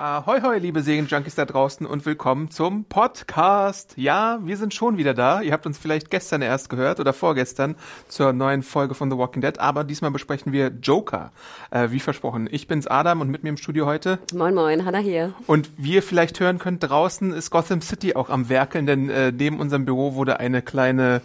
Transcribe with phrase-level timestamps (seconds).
[0.00, 3.92] Ahoi, hoi, liebe Serienjunkies da draußen und willkommen zum Podcast.
[3.98, 5.42] Ja, wir sind schon wieder da.
[5.42, 7.76] Ihr habt uns vielleicht gestern erst gehört oder vorgestern
[8.08, 11.32] zur neuen Folge von The Walking Dead, aber diesmal besprechen wir Joker.
[11.70, 12.48] Äh, wie versprochen.
[12.50, 14.18] Ich bin's Adam und mit mir im Studio heute.
[14.32, 15.34] Moin, moin, Hanna hier.
[15.46, 19.32] Und wie ihr vielleicht hören könnt, draußen ist Gotham City auch am Werkeln, denn äh,
[19.32, 21.20] neben unserem Büro wurde eine kleine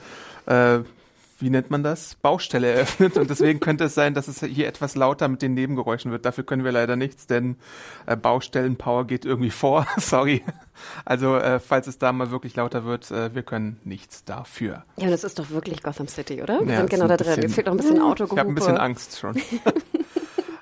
[0.47, 0.79] äh,
[1.39, 4.95] wie nennt man das, Baustelle eröffnet und deswegen könnte es sein, dass es hier etwas
[4.95, 6.25] lauter mit den Nebengeräuschen wird.
[6.25, 7.57] Dafür können wir leider nichts, denn
[8.05, 9.85] äh, Baustellenpower geht irgendwie vor.
[9.97, 10.43] Sorry.
[11.03, 14.83] Also äh, falls es da mal wirklich lauter wird, äh, wir können nichts dafür.
[14.97, 16.61] Ja, das ist doch wirklich Gotham City, oder?
[16.65, 17.35] Wir Ja, sind genau da drin.
[17.35, 18.35] Bisschen- fehlt noch ein bisschen Autogehupe.
[18.35, 19.35] Ich habe ein bisschen Angst schon.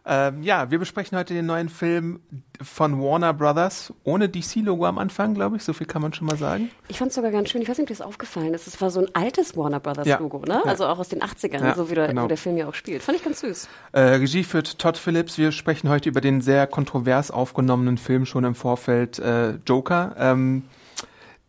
[0.05, 2.19] ähm, ja, wir besprechen heute den neuen Film
[2.61, 5.63] von Warner Brothers ohne DC-Logo am Anfang, glaube ich.
[5.63, 6.69] So viel kann man schon mal sagen.
[6.89, 7.61] Ich fand es sogar ganz schön.
[7.61, 8.67] Ich weiß nicht, ob dir das aufgefallen ist.
[8.67, 10.19] Es war so ein altes Warner Brothers Ja.
[10.19, 10.61] Logo, ne?
[10.63, 10.69] Ja.
[10.69, 12.27] Also auch aus den 80ern, Ja, so wie der, genau.
[12.27, 13.01] der Film ja auch spielt.
[13.01, 13.69] Fand ich ganz süß.
[13.93, 15.37] Äh, Regie führt Todd Phillips.
[15.37, 20.63] Wir sprechen heute über den sehr kontrovers aufgenommenen Film schon im Vorfeld äh, Joker, ähm,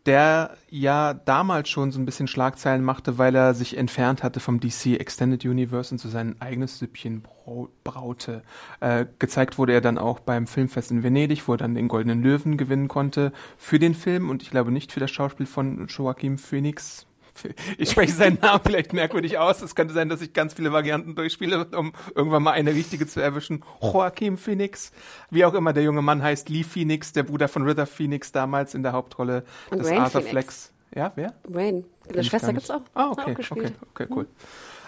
[0.05, 4.59] der ja damals schon so ein bisschen Schlagzeilen machte, weil er sich entfernt hatte vom
[4.59, 8.43] DC Extended Universe und so sein eigenes Süppchen brau braute.
[8.79, 12.21] Äh, gezeigt wurde er dann auch beim Filmfest in Venedig, wo er dann den Goldenen
[12.21, 16.37] Löwen gewinnen konnte für den Film und ich glaube nicht für das Schauspiel von Joaquin
[16.37, 17.07] Phoenix.
[17.77, 19.61] Ich spreche seinen Namen vielleicht merkwürdig aus.
[19.61, 23.19] Es könnte sein, dass ich ganz viele Varianten durchspiele, um irgendwann mal eine richtige zu
[23.19, 23.63] erwischen.
[23.81, 24.91] Joaquin Phoenix,
[25.29, 28.73] wie auch immer der junge Mann heißt, Lee Phoenix, der Bruder von Ritter Phoenix damals
[28.73, 30.29] in der Hauptrolle des Arthur Phoenix.
[30.29, 30.71] Flex.
[30.95, 31.33] Ja, wer?
[31.51, 31.83] Rain.
[32.07, 32.81] Eine Schwester gibt's auch.
[32.93, 34.27] Ah, okay, okay, okay, cool.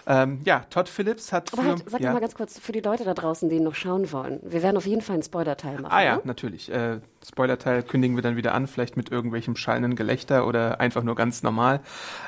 [0.10, 2.14] Ähm, ja, Todd Phillips hat Aber für, halt, sag ja.
[2.14, 4.40] mal ganz kurz, für die Leute da draußen, die noch schauen wollen.
[4.42, 5.94] Wir werden auf jeden Fall einen Spoiler-Teil machen.
[5.94, 6.22] Ah ja, ne?
[6.24, 6.72] natürlich.
[6.72, 11.16] Äh, Spoilerteil kündigen wir dann wieder an, vielleicht mit irgendwelchem schallenden Gelächter oder einfach nur
[11.16, 11.82] ganz normal.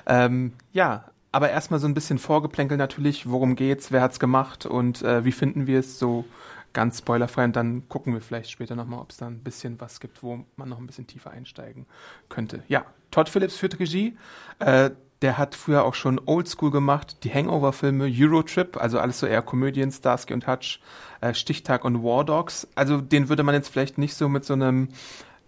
[0.06, 5.01] Ähm, ja, aber erstmal so ein bisschen Vorgeplänkel natürlich, worum geht's, wer hat's gemacht und
[5.03, 6.25] äh, wie finden wir es so
[6.73, 10.00] ganz spoilerfrei und dann gucken wir vielleicht später nochmal, ob es da ein bisschen was
[10.00, 11.85] gibt, wo man noch ein bisschen tiefer einsteigen
[12.28, 12.63] könnte.
[12.67, 14.17] Ja, Todd Phillips führt Regie.
[14.59, 14.91] Äh,
[15.22, 19.91] der hat früher auch schon Oldschool gemacht, die Hangover-Filme, Eurotrip, also alles so eher Komödien,
[19.91, 20.80] Starsky und Hutch,
[21.22, 22.68] äh, Stichtag und War Dogs.
[22.75, 24.90] Also den würde man jetzt vielleicht nicht so mit so einem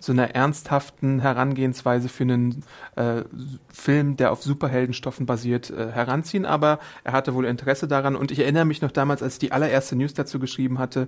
[0.03, 2.63] so einer ernsthaften Herangehensweise für einen
[2.95, 3.23] äh,
[3.71, 8.39] Film, der auf Superheldenstoffen basiert, äh, heranziehen, aber er hatte wohl Interesse daran und ich
[8.39, 11.07] erinnere mich noch damals, als ich die allererste News dazu geschrieben hatte,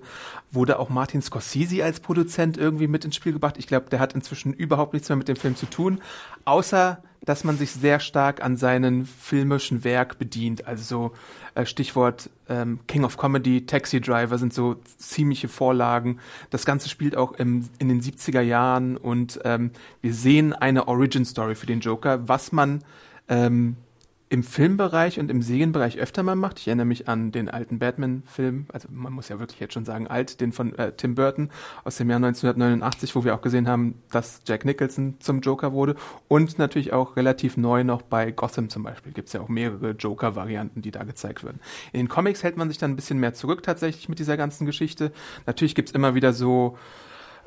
[0.51, 3.55] wurde auch Martin Scorsese als Produzent irgendwie mit ins Spiel gebracht.
[3.57, 5.99] Ich glaube, der hat inzwischen überhaupt nichts mehr mit dem Film zu tun,
[6.45, 10.67] außer dass man sich sehr stark an seinen filmischen Werk bedient.
[10.67, 11.13] Also so
[11.55, 16.19] äh, Stichwort ähm, King of Comedy, Taxi Driver sind so ziemliche Vorlagen.
[16.49, 21.25] Das Ganze spielt auch im, in den 70er Jahren und ähm, wir sehen eine Origin
[21.25, 22.83] Story für den Joker, was man
[23.29, 23.77] ähm,
[24.33, 26.57] im Filmbereich und im Serienbereich öfter mal macht.
[26.57, 30.07] Ich erinnere mich an den alten Batman-Film, also man muss ja wirklich jetzt schon sagen
[30.07, 31.51] alt, den von äh, Tim Burton
[31.83, 35.95] aus dem Jahr 1989, wo wir auch gesehen haben, dass Jack Nicholson zum Joker wurde.
[36.29, 39.11] Und natürlich auch relativ neu noch bei Gotham zum Beispiel.
[39.11, 41.59] Gibt es ja auch mehrere Joker-Varianten, die da gezeigt werden.
[41.91, 44.65] In den Comics hält man sich dann ein bisschen mehr zurück tatsächlich mit dieser ganzen
[44.65, 45.11] Geschichte.
[45.45, 46.75] Natürlich gibt es immer wieder so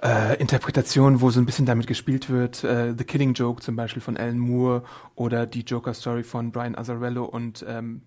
[0.03, 2.65] äh, Interpretationen, wo so ein bisschen damit gespielt wird.
[2.65, 4.83] Äh, The Killing Joke zum Beispiel von Alan Moore
[5.15, 8.03] oder die Joker Story von Brian Azzarello und ähm,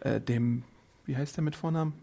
[0.00, 0.64] äh, dem,
[1.04, 1.94] wie heißt der mit Vornamen?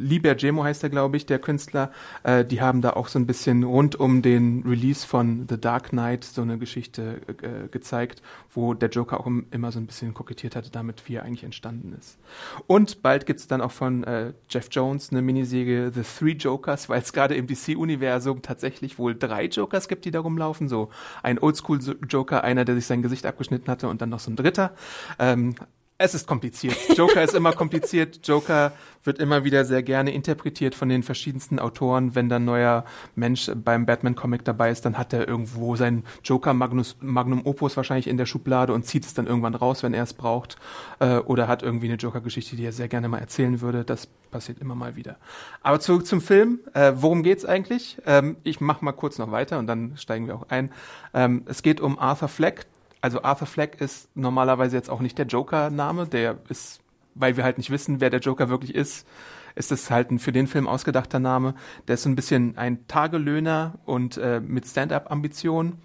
[0.00, 1.90] Liber Gemo heißt er, glaube ich, der Künstler.
[2.22, 5.90] Äh, die haben da auch so ein bisschen rund um den Release von The Dark
[5.90, 8.22] Knight so eine Geschichte äh, gezeigt,
[8.52, 11.44] wo der Joker auch im, immer so ein bisschen kokettiert hatte damit, wie er eigentlich
[11.44, 12.18] entstanden ist.
[12.66, 17.02] Und bald gibt's dann auch von äh, Jeff Jones eine Miniserie The Three Jokers, weil
[17.02, 20.68] es gerade im DC-Universum tatsächlich wohl drei Jokers gibt, die da rumlaufen.
[20.68, 20.88] So
[21.22, 24.72] ein Oldschool-Joker, einer, der sich sein Gesicht abgeschnitten hatte und dann noch so ein dritter.
[25.18, 25.54] Ähm,
[26.00, 26.76] es ist kompliziert.
[26.96, 28.26] Joker ist immer kompliziert.
[28.26, 28.72] Joker
[29.04, 32.14] wird immer wieder sehr gerne interpretiert von den verschiedensten Autoren.
[32.14, 36.96] Wenn dann neuer Mensch beim Batman-Comic dabei ist, dann hat er irgendwo sein Joker Magnus,
[37.00, 40.14] Magnum Opus wahrscheinlich in der Schublade und zieht es dann irgendwann raus, wenn er es
[40.14, 40.56] braucht.
[41.00, 43.84] Äh, oder hat irgendwie eine Joker-Geschichte, die er sehr gerne mal erzählen würde.
[43.84, 45.16] Das passiert immer mal wieder.
[45.60, 46.60] Aber zurück zum Film.
[46.72, 47.98] Äh, worum geht's eigentlich?
[48.06, 50.72] Ähm, ich mache mal kurz noch weiter und dann steigen wir auch ein.
[51.12, 52.66] Ähm, es geht um Arthur Fleck,
[53.00, 56.80] also Arthur Fleck ist normalerweise jetzt auch nicht der Joker-Name, der ist
[57.14, 59.06] weil wir halt nicht wissen, wer der Joker wirklich ist,
[59.54, 61.54] ist es halt ein für den Film ausgedachter Name.
[61.88, 65.78] Der ist so ein bisschen ein Tagelöhner und äh, mit Stand-up-Ambitionen,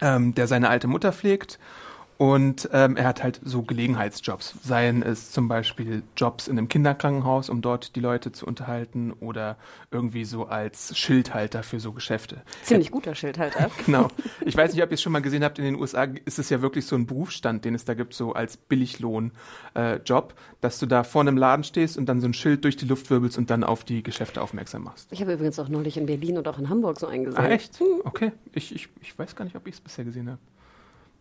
[0.00, 1.58] ähm, der seine alte Mutter pflegt
[2.20, 7.48] und ähm, er hat halt so Gelegenheitsjobs, seien es zum Beispiel Jobs in einem Kinderkrankenhaus,
[7.48, 9.56] um dort die Leute zu unterhalten, oder
[9.90, 12.42] irgendwie so als Schildhalter für so Geschäfte.
[12.62, 13.70] Ziemlich guter Schildhalter.
[13.86, 14.08] genau.
[14.44, 16.50] Ich weiß nicht, ob ihr es schon mal gesehen habt, in den USA ist es
[16.50, 20.84] ja wirklich so ein Berufsstand, den es da gibt, so als Billiglohn-Job, äh, dass du
[20.84, 23.48] da vor einem Laden stehst und dann so ein Schild durch die Luft wirbelst und
[23.48, 25.10] dann auf die Geschäfte aufmerksam machst.
[25.10, 27.42] Ich habe übrigens auch neulich in Berlin und auch in Hamburg so eingesehen.
[27.42, 27.80] Ah, echt?
[28.04, 28.32] Okay.
[28.52, 30.38] Ich, ich, ich weiß gar nicht, ob ich es bisher gesehen habe.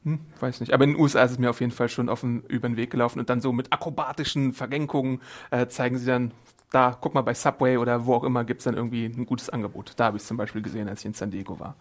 [0.04, 0.74] Hm, weiß nicht.
[0.74, 2.90] Aber in den USA ist es mir auf jeden Fall schon offen über den Weg
[2.92, 6.32] gelaufen und dann so mit akrobatischen Verrenkungen äh, zeigen sie dann,
[6.72, 9.50] da, guck mal, bei Subway oder wo auch immer gibt es dann irgendwie ein gutes
[9.50, 9.94] Angebot.
[9.98, 11.76] Da habe ich es zum Beispiel gesehen, als ich in San Diego war.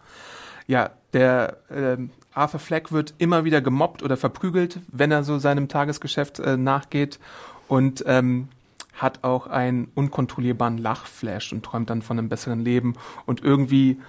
[0.67, 1.97] Ja, der äh,
[2.33, 7.19] Arthur Fleck wird immer wieder gemobbt oder verprügelt, wenn er so seinem Tagesgeschäft äh, nachgeht
[7.67, 8.49] und ähm,
[8.93, 12.95] hat auch einen unkontrollierbaren Lachflash und träumt dann von einem besseren Leben
[13.25, 13.99] und irgendwie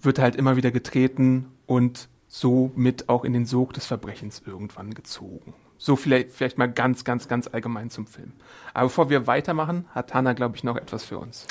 [0.00, 4.92] wird er halt immer wieder getreten und somit auch in den Sog des Verbrechens irgendwann
[4.92, 5.54] gezogen.
[5.84, 8.32] So vielleicht, vielleicht mal ganz, ganz, ganz allgemein zum Film.
[8.72, 11.46] Aber bevor wir weitermachen, hat Hanna, glaube ich, noch etwas für uns.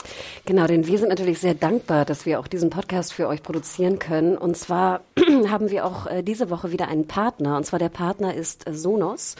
[0.45, 3.99] Genau, denn wir sind natürlich sehr dankbar, dass wir auch diesen Podcast für euch produzieren
[3.99, 4.35] können.
[4.35, 5.01] Und zwar
[5.49, 7.57] haben wir auch äh, diese Woche wieder einen Partner.
[7.57, 9.35] Und zwar der Partner ist äh, Sonos.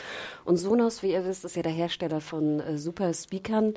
[0.45, 3.73] Und Sonos, wie ihr wisst, ist ja der Hersteller von äh, super Speakern.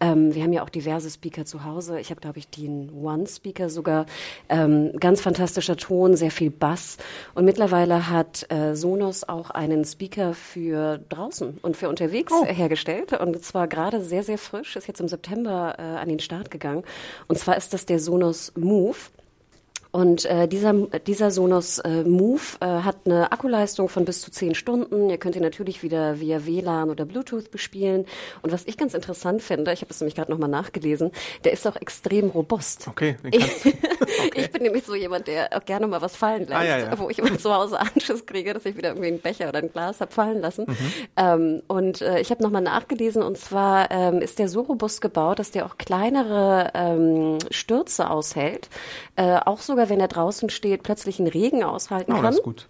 [0.00, 1.98] Ähm, wir haben ja auch diverse Speaker zu Hause.
[1.98, 4.06] Ich habe, glaube ich, den One-Speaker sogar.
[4.48, 6.96] Ähm, ganz fantastischer Ton, sehr viel Bass.
[7.34, 12.44] Und mittlerweile hat äh, Sonos auch einen Speaker für draußen und für unterwegs oh.
[12.44, 13.12] hergestellt.
[13.12, 16.84] Und zwar gerade sehr, sehr frisch, ist jetzt im September äh, an den Start gegangen.
[17.28, 18.96] Und zwar ist das der Sonos Move.
[19.92, 20.72] Und äh, dieser,
[21.06, 25.10] dieser Sonos äh, Move äh, hat eine Akkuleistung von bis zu zehn Stunden.
[25.10, 28.06] Ihr könnt ihn natürlich wieder via WLAN oder Bluetooth bespielen.
[28.42, 31.10] Und was ich ganz interessant finde, ich habe es nämlich gerade nochmal nachgelesen,
[31.44, 32.86] der ist auch extrem robust.
[32.86, 34.30] Okay, ich, okay.
[34.34, 36.98] ich bin nämlich so jemand, der auch gerne mal was fallen lässt, ah, ja, ja.
[36.98, 39.72] wo ich immer zu Hause Anschiss kriege, dass ich wieder irgendwie einen Becher oder ein
[39.72, 40.66] Glas hab fallen lassen.
[40.68, 40.76] Mhm.
[41.16, 45.40] Ähm, und äh, ich habe nochmal nachgelesen und zwar ähm, ist der so robust gebaut,
[45.40, 48.68] dass der auch kleinere ähm, Stürze aushält,
[49.16, 52.24] äh, auch sogar sogar, wenn er draußen steht, plötzlich einen Regen aushalten oh, kann.
[52.24, 52.66] Das ist gut.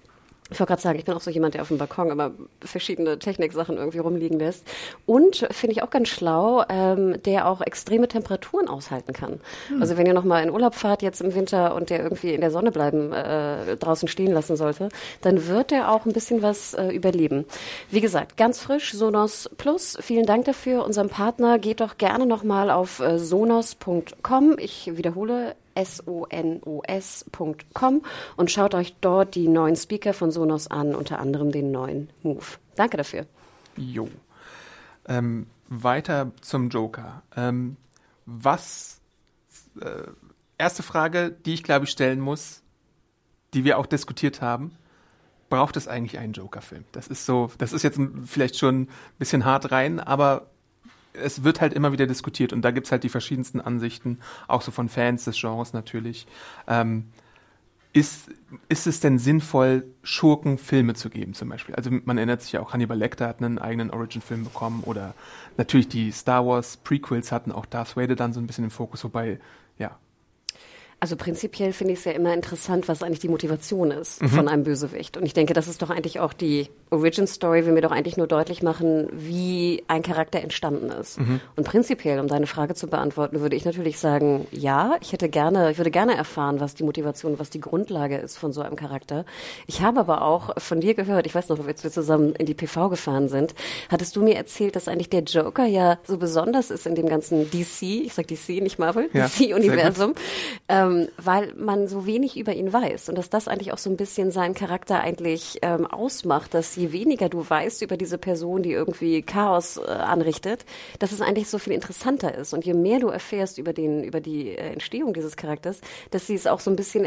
[0.53, 3.21] Ich wollte gerade sagen, ich bin auch so jemand, der auf dem Balkon immer verschiedene
[3.21, 4.67] Techniksachen irgendwie rumliegen lässt.
[5.07, 9.39] Und finde ich auch ganz schlau, ähm, der auch extreme Temperaturen aushalten kann.
[9.69, 9.81] Hm.
[9.81, 12.51] Also wenn ihr nochmal in Urlaub fahrt jetzt im Winter und der irgendwie in der
[12.51, 14.89] Sonne bleiben, äh, draußen stehen lassen sollte,
[15.21, 17.45] dann wird der auch ein bisschen was äh, überleben.
[17.93, 19.99] Wie gesagt, ganz frisch, Sonos Plus.
[20.01, 20.85] Vielen Dank dafür.
[20.85, 24.57] Unserem Partner geht doch gerne nochmal auf äh, sonos.com.
[24.59, 27.33] Ich wiederhole sonos.com
[28.37, 32.45] und schaut euch dort die neuen Speaker von Sonos an, unter anderem den neuen Move.
[32.75, 33.27] Danke dafür.
[33.77, 34.09] Jo.
[35.07, 37.23] Ähm, weiter zum Joker.
[37.37, 37.77] Ähm,
[38.27, 39.01] was,
[39.81, 40.03] äh,
[40.59, 42.63] erste Frage, die ich glaube ich stellen muss,
[43.55, 44.73] die wir auch diskutiert haben.
[45.49, 46.85] Braucht es eigentlich einen Joker-Film?
[46.93, 48.89] Das ist so, das ist jetzt vielleicht schon ein
[49.19, 50.50] bisschen hart rein, aber
[51.13, 54.19] es wird halt immer wieder diskutiert und da gibt's halt die verschiedensten Ansichten,
[54.49, 56.27] auch so von Fans des Genres natürlich.
[56.67, 57.07] Ähm,
[57.93, 58.31] ist,
[58.69, 61.75] ist es denn sinnvoll, Schurken Filme zu geben zum Beispiel?
[61.75, 65.15] Also man erinnert sich ja auch, Hannibal Lecter hat einen eigenen Origin-Film bekommen oder
[65.57, 69.03] natürlich die Star Wars Prequels hatten auch Darth Vader dann so ein bisschen im Fokus,
[69.03, 69.41] wobei,
[71.01, 74.29] also prinzipiell finde ich es ja immer interessant, was eigentlich die Motivation ist mhm.
[74.29, 75.17] von einem Bösewicht.
[75.17, 78.19] Und ich denke, das ist doch eigentlich auch die Origin Story, will mir doch eigentlich
[78.19, 81.19] nur deutlich machen, wie ein Charakter entstanden ist.
[81.19, 81.41] Mhm.
[81.57, 85.71] Und prinzipiell, um deine Frage zu beantworten, würde ich natürlich sagen, ja, ich hätte gerne,
[85.71, 89.25] ich würde gerne erfahren, was die Motivation, was die Grundlage ist von so einem Charakter.
[89.67, 92.55] Ich habe aber auch von dir gehört, ich weiß noch, als wir zusammen in die
[92.55, 93.55] PV gefahren sind,
[93.89, 97.51] hattest du mir erzählt, dass eigentlich der Joker ja so besonders ist in dem ganzen
[97.51, 100.15] DC, ich sag DC, nicht Marvel, ja, DC-Universum.
[100.69, 103.91] Ähm, ähm, weil man so wenig über ihn weiß und dass das eigentlich auch so
[103.91, 108.63] ein bisschen seinen Charakter eigentlich ähm, ausmacht, dass je weniger du weißt über diese Person,
[108.63, 110.65] die irgendwie Chaos äh, anrichtet,
[110.99, 112.53] dass es eigentlich so viel interessanter ist.
[112.53, 115.81] Und je mehr du erfährst über den über die äh, Entstehung dieses Charakters,
[116.11, 117.05] dass sie es auch so ein bisschen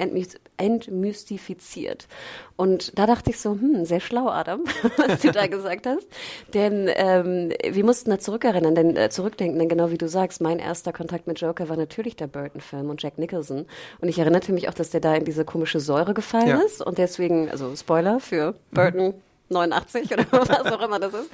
[0.57, 2.07] entmystifiziert.
[2.55, 4.63] Und da dachte ich so, hm, sehr schlau, Adam,
[4.97, 6.07] was du da gesagt hast,
[6.53, 10.59] denn ähm, wir mussten da zurückerinnern, denn äh, zurückdenken, denn genau wie du sagst, mein
[10.59, 13.65] erster Kontakt mit Joker war natürlich der Burton-Film und Jack Nicholson
[13.99, 16.61] und ich erinnerte mich auch, dass der da in diese komische Säure gefallen ja.
[16.61, 16.81] ist.
[16.81, 19.13] Und deswegen, also Spoiler für Burton mhm.
[19.49, 21.29] 89 oder was auch immer das ist.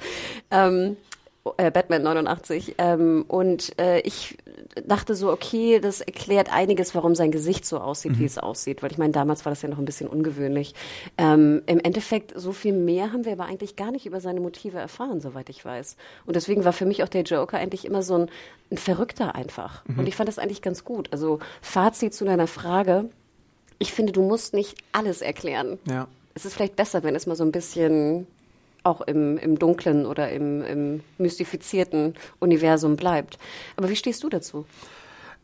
[0.50, 0.96] Ähm,
[1.56, 2.74] äh, Batman 89.
[2.78, 4.36] Ähm, und äh, ich
[4.84, 8.18] dachte so, okay, das erklärt einiges, warum sein Gesicht so aussieht, mhm.
[8.18, 8.82] wie es aussieht.
[8.82, 10.74] Weil ich meine, damals war das ja noch ein bisschen ungewöhnlich.
[11.16, 14.78] Ähm, Im Endeffekt, so viel mehr haben wir aber eigentlich gar nicht über seine Motive
[14.78, 15.96] erfahren, soweit ich weiß.
[16.26, 18.30] Und deswegen war für mich auch der Joker eigentlich immer so ein,
[18.70, 19.84] ein Verrückter einfach.
[19.86, 20.00] Mhm.
[20.00, 21.08] Und ich fand das eigentlich ganz gut.
[21.12, 23.08] Also Fazit zu deiner Frage.
[23.78, 25.78] Ich finde, du musst nicht alles erklären.
[25.88, 26.06] Ja.
[26.34, 28.26] Es ist vielleicht besser, wenn es mal so ein bisschen
[28.82, 33.38] auch im, im dunklen oder im, im mystifizierten Universum bleibt.
[33.76, 34.66] Aber wie stehst du dazu?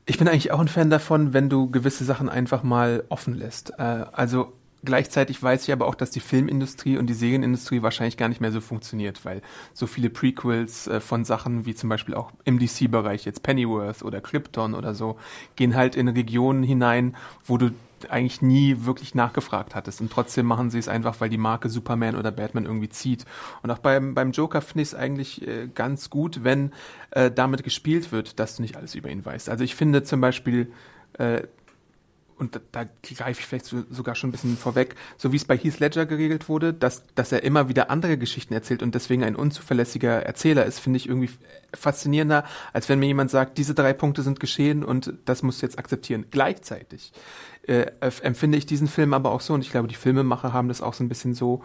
[0.06, 3.72] Ich bin eigentlich auch ein Fan davon, wenn du gewisse Sachen einfach mal offen lässt.
[3.78, 4.52] Äh, also
[4.84, 8.52] gleichzeitig weiß ich aber auch, dass die Filmindustrie und die Serienindustrie wahrscheinlich gar nicht mehr
[8.52, 9.42] so funktioniert, weil
[9.74, 14.20] so viele Prequels äh, von Sachen wie zum Beispiel auch im DC-Bereich jetzt Pennyworth oder
[14.20, 15.16] Krypton oder so
[15.56, 17.72] gehen halt in Regionen hinein, wo du
[18.10, 20.00] eigentlich nie wirklich nachgefragt hattest.
[20.00, 23.24] Und trotzdem machen sie es einfach, weil die Marke Superman oder Batman irgendwie zieht.
[23.62, 26.72] Und auch beim, beim Joker finde ich es eigentlich äh, ganz gut, wenn
[27.10, 29.48] äh, damit gespielt wird, dass du nicht alles über ihn weißt.
[29.48, 30.72] Also ich finde zum Beispiel,
[31.14, 31.42] äh,
[32.38, 35.44] und da, da greife ich vielleicht so, sogar schon ein bisschen vorweg, so wie es
[35.44, 39.24] bei Heath Ledger geregelt wurde, dass, dass er immer wieder andere Geschichten erzählt und deswegen
[39.24, 41.30] ein unzuverlässiger Erzähler ist, finde ich irgendwie
[41.74, 45.66] faszinierender, als wenn mir jemand sagt, diese drei Punkte sind geschehen und das musst du
[45.66, 46.26] jetzt akzeptieren.
[46.30, 47.12] Gleichzeitig
[47.66, 47.86] äh,
[48.22, 50.94] empfinde ich diesen Film aber auch so, und ich glaube, die Filmemacher haben das auch
[50.94, 51.62] so ein bisschen so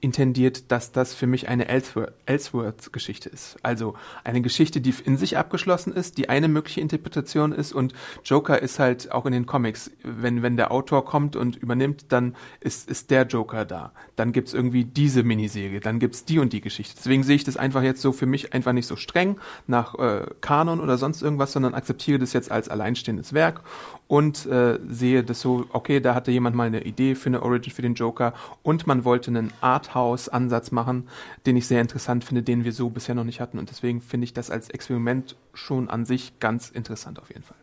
[0.00, 3.56] intendiert, dass das für mich eine Ellsworth-Geschichte ist.
[3.62, 3.94] Also
[4.24, 7.92] eine Geschichte, die in sich abgeschlossen ist, die eine mögliche Interpretation ist und
[8.24, 12.34] Joker ist halt auch in den Comics, wenn, wenn der Autor kommt und übernimmt, dann
[12.60, 13.92] ist, ist der Joker da.
[14.16, 16.94] Dann gibt's irgendwie diese Miniserie, dann gibt's die und die Geschichte.
[16.96, 20.26] Deswegen sehe ich das einfach jetzt so für mich einfach nicht so streng nach äh,
[20.40, 23.62] Kanon oder sonst irgendwas, sondern akzeptiere das jetzt als alleinstehendes Werk
[24.08, 27.72] und äh, sehe das so, okay, da hatte jemand mal eine Idee für eine Origin
[27.72, 28.32] für den Joker
[28.62, 31.08] und man wollte einen Arthouse-Ansatz machen,
[31.44, 34.24] den ich sehr interessant finde, den wir so bisher noch nicht hatten und deswegen finde
[34.24, 37.61] ich das als Experiment schon an sich ganz interessant auf jeden Fall.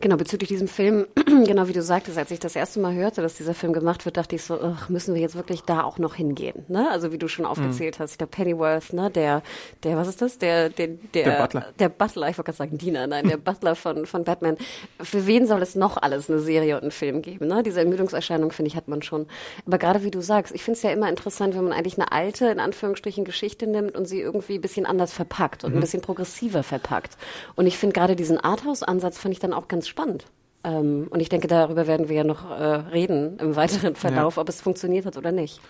[0.00, 1.06] Genau, bezüglich diesem Film,
[1.46, 4.16] genau wie du sagtest, als ich das erste Mal hörte, dass dieser Film gemacht wird,
[4.16, 6.64] dachte ich so, ach, müssen wir jetzt wirklich da auch noch hingehen?
[6.68, 6.88] Ne?
[6.90, 8.02] Also wie du schon aufgezählt mhm.
[8.02, 9.42] hast, der Pennyworth, ne, der,
[9.82, 10.38] der, was ist das?
[10.38, 11.66] Der, der, der, der Butler.
[11.78, 14.56] Der Butler, ich wollte gerade sagen Diener, nein, der Butler von, von Batman.
[15.00, 17.46] Für wen soll es noch alles eine Serie und einen Film geben?
[17.46, 17.62] Ne?
[17.62, 19.26] Diese Ermüdungserscheinung, finde ich, hat man schon.
[19.66, 22.12] Aber gerade wie du sagst, ich finde es ja immer interessant, wenn man eigentlich eine
[22.12, 25.78] alte, in Anführungsstrichen, Geschichte nimmt und sie irgendwie ein bisschen anders verpackt und mhm.
[25.78, 27.16] ein bisschen progressiver verpackt.
[27.54, 30.26] Und ich finde gerade diesen Arthouse-Ansatz fand ich dann auch ganz spannend.
[30.64, 34.42] Ähm, und ich denke, darüber werden wir ja noch äh, reden im weiteren Verlauf, ja.
[34.42, 35.60] ob es funktioniert hat oder nicht.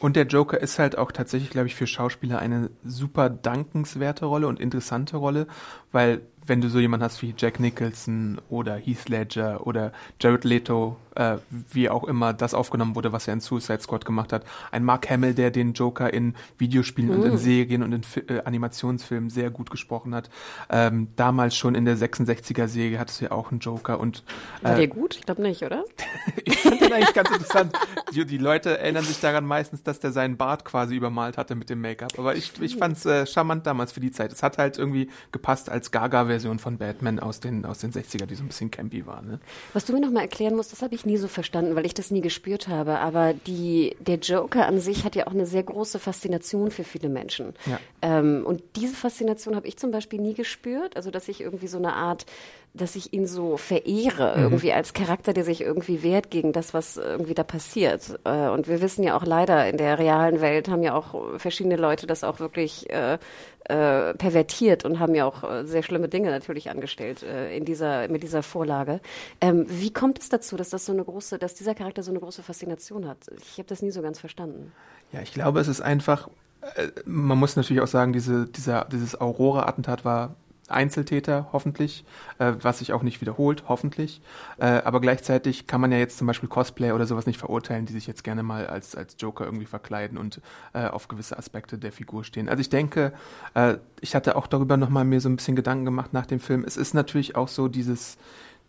[0.00, 4.46] Und der Joker ist halt auch tatsächlich, glaube ich, für Schauspieler eine super dankenswerte Rolle
[4.46, 5.48] und interessante Rolle,
[5.90, 10.96] weil wenn du so jemanden hast wie Jack Nicholson oder Heath Ledger oder Jared Leto,
[11.18, 11.36] äh,
[11.70, 15.08] wie auch immer das aufgenommen wurde, was er in Suicide Squad gemacht hat, ein Mark
[15.10, 17.14] Hamill, der den Joker in Videospielen mm.
[17.14, 17.38] und in mm.
[17.38, 20.30] Serien und in äh, Animationsfilmen sehr gut gesprochen hat.
[20.70, 24.24] Ähm, damals schon in der 66er-Serie hattest du ja auch einen Joker und
[24.62, 25.16] äh, War der gut?
[25.16, 25.84] Ich glaube nicht, oder?
[26.44, 27.72] ich fand den eigentlich ganz interessant.
[28.14, 31.68] Die, die, Leute erinnern sich daran meistens, dass der seinen Bart quasi übermalt hatte mit
[31.68, 32.18] dem Make-up.
[32.18, 34.32] Aber ich, ich fand es äh, charmant damals für die Zeit.
[34.32, 38.26] Es hat halt irgendwie gepasst als Gaga-Version Version von Batman aus den, aus den 60er,
[38.26, 39.22] die so ein bisschen campy war.
[39.22, 39.40] Ne?
[39.72, 42.10] Was du mir nochmal erklären musst, das habe ich nie so verstanden, weil ich das
[42.12, 42.98] nie gespürt habe.
[43.00, 47.08] Aber die, der Joker an sich hat ja auch eine sehr große Faszination für viele
[47.08, 47.54] Menschen.
[47.66, 47.80] Ja.
[48.02, 50.96] Ähm, und diese Faszination habe ich zum Beispiel nie gespürt.
[50.96, 52.26] Also, dass ich irgendwie so eine Art
[52.74, 54.42] dass ich ihn so verehre, mhm.
[54.44, 58.18] irgendwie als Charakter, der sich irgendwie wehrt gegen das, was irgendwie da passiert.
[58.24, 61.76] Äh, und wir wissen ja auch leider, in der realen Welt haben ja auch verschiedene
[61.76, 63.18] Leute das auch wirklich äh,
[63.64, 68.08] äh, pervertiert und haben ja auch äh, sehr schlimme Dinge natürlich angestellt äh, in dieser,
[68.08, 69.00] mit dieser Vorlage.
[69.40, 72.20] Ähm, wie kommt es dazu, dass das so eine große, dass dieser Charakter so eine
[72.20, 73.18] große Faszination hat?
[73.42, 74.72] Ich habe das nie so ganz verstanden.
[75.12, 76.28] Ja, ich glaube, es ist einfach,
[76.76, 80.34] äh, man muss natürlich auch sagen, diese, dieser, dieses Aurora-Attentat war
[80.68, 82.04] Einzeltäter, hoffentlich,
[82.38, 84.20] äh, was sich auch nicht wiederholt, hoffentlich.
[84.58, 87.92] Äh, aber gleichzeitig kann man ja jetzt zum Beispiel Cosplay oder sowas nicht verurteilen, die
[87.92, 90.40] sich jetzt gerne mal als, als Joker irgendwie verkleiden und
[90.72, 92.48] äh, auf gewisse Aspekte der Figur stehen.
[92.48, 93.12] Also ich denke,
[93.54, 96.64] äh, ich hatte auch darüber nochmal mir so ein bisschen Gedanken gemacht nach dem Film.
[96.64, 98.18] Es ist natürlich auch so dieses,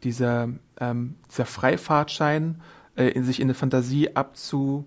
[0.04, 2.62] dieser, ähm, dieser Freifahrtschein,
[2.96, 4.86] äh, in sich in eine Fantasie abzu,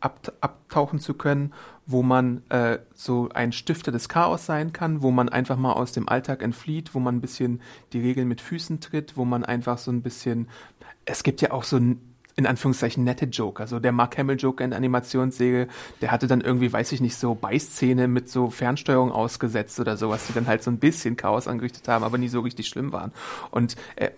[0.00, 1.52] ab, abtauchen zu können
[1.90, 5.92] wo man äh, so ein Stifter des Chaos sein kann, wo man einfach mal aus
[5.92, 7.60] dem Alltag entflieht, wo man ein bisschen
[7.92, 10.48] die Regeln mit Füßen tritt, wo man einfach so ein bisschen,
[11.04, 11.78] es gibt ja auch so
[12.36, 13.66] in Anführungszeichen nette Joker.
[13.66, 15.66] So der Mark Hamill Joker in der Animationsserie,
[16.00, 20.26] der hatte dann irgendwie, weiß ich nicht, so Beißzähne mit so Fernsteuerung ausgesetzt oder sowas,
[20.28, 23.12] die dann halt so ein bisschen Chaos angerichtet haben, aber nie so richtig schlimm waren.
[23.50, 24.10] Und äh,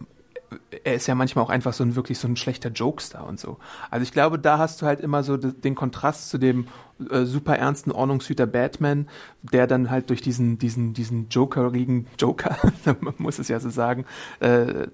[0.84, 3.58] er ist ja manchmal auch einfach so ein wirklich so ein schlechter Jokestar und so.
[3.90, 6.66] Also ich glaube, da hast du halt immer so den Kontrast zu dem
[7.10, 9.08] äh, super ernsten Ordnungshüter Batman,
[9.42, 12.56] der dann halt durch diesen diesen diesen Jokerigen Joker,
[13.00, 14.04] man muss es ja so sagen,
[14.40, 14.88] äh,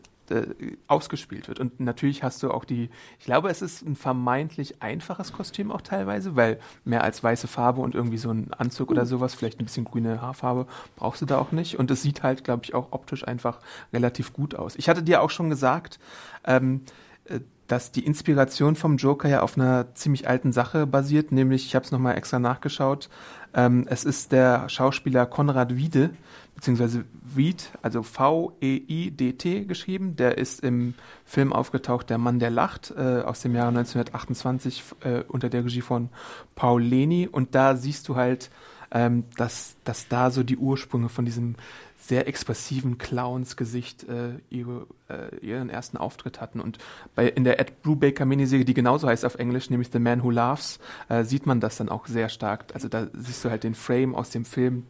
[0.87, 1.61] ausgespielt wird.
[1.61, 5.80] Und natürlich hast du auch die, ich glaube, es ist ein vermeintlich einfaches Kostüm auch
[5.80, 9.64] teilweise, weil mehr als weiße Farbe und irgendwie so ein Anzug oder sowas, vielleicht ein
[9.64, 10.66] bisschen grüne Haarfarbe,
[10.97, 11.78] brauchst du da auch nicht.
[11.78, 13.61] Und es sieht halt, glaube ich, auch optisch einfach
[13.92, 14.76] relativ gut aus.
[14.76, 15.99] Ich hatte dir auch schon gesagt,
[16.44, 16.82] ähm,
[17.25, 21.75] äh, dass die Inspiration vom Joker ja auf einer ziemlich alten Sache basiert, nämlich, ich
[21.75, 23.11] habe es nochmal extra nachgeschaut,
[23.54, 26.11] ähm, es ist der Schauspieler Konrad Wiede,
[26.58, 30.16] beziehungsweise Veed, also V-E-I-D-T geschrieben.
[30.16, 35.22] Der ist im Film aufgetaucht, Der Mann, der lacht, äh, aus dem Jahre 1928 äh,
[35.28, 36.08] unter der Regie von
[36.56, 37.28] Paul Leni.
[37.30, 38.50] Und da siehst du halt,
[38.90, 41.54] ähm, dass, dass da so die Ursprünge von diesem
[41.96, 46.58] sehr expressiven Clowns-Gesicht äh, ihre, äh, ihren ersten Auftritt hatten.
[46.58, 46.78] Und
[47.14, 50.32] bei, in der Ed Brubaker Miniserie, die genauso heißt auf Englisch, nämlich The Man Who
[50.32, 52.64] Laughs, äh, sieht man das dann auch sehr stark.
[52.74, 54.86] Also da siehst du halt den Frame aus dem Film,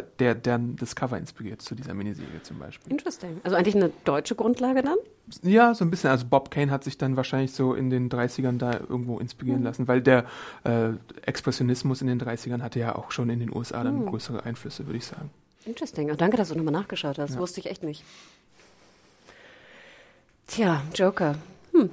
[0.00, 2.90] der, der das Cover inspiriert zu dieser Miniserie zum Beispiel.
[2.90, 3.40] Interesting.
[3.44, 4.96] Also eigentlich eine deutsche Grundlage dann?
[5.42, 6.10] Ja, so ein bisschen.
[6.10, 9.66] Also Bob Kane hat sich dann wahrscheinlich so in den 30ern da irgendwo inspirieren mhm.
[9.66, 10.24] lassen, weil der
[10.64, 10.90] äh,
[11.26, 14.06] Expressionismus in den 30ern hatte ja auch schon in den USA dann mhm.
[14.06, 15.30] größere Einflüsse, würde ich sagen.
[15.64, 16.10] Interesting.
[16.10, 17.34] Und danke, dass du nochmal nachgeschaut hast.
[17.34, 17.40] Ja.
[17.40, 18.04] Wusste ich echt nicht.
[20.48, 21.36] Tja, Joker.
[21.72, 21.90] Hm.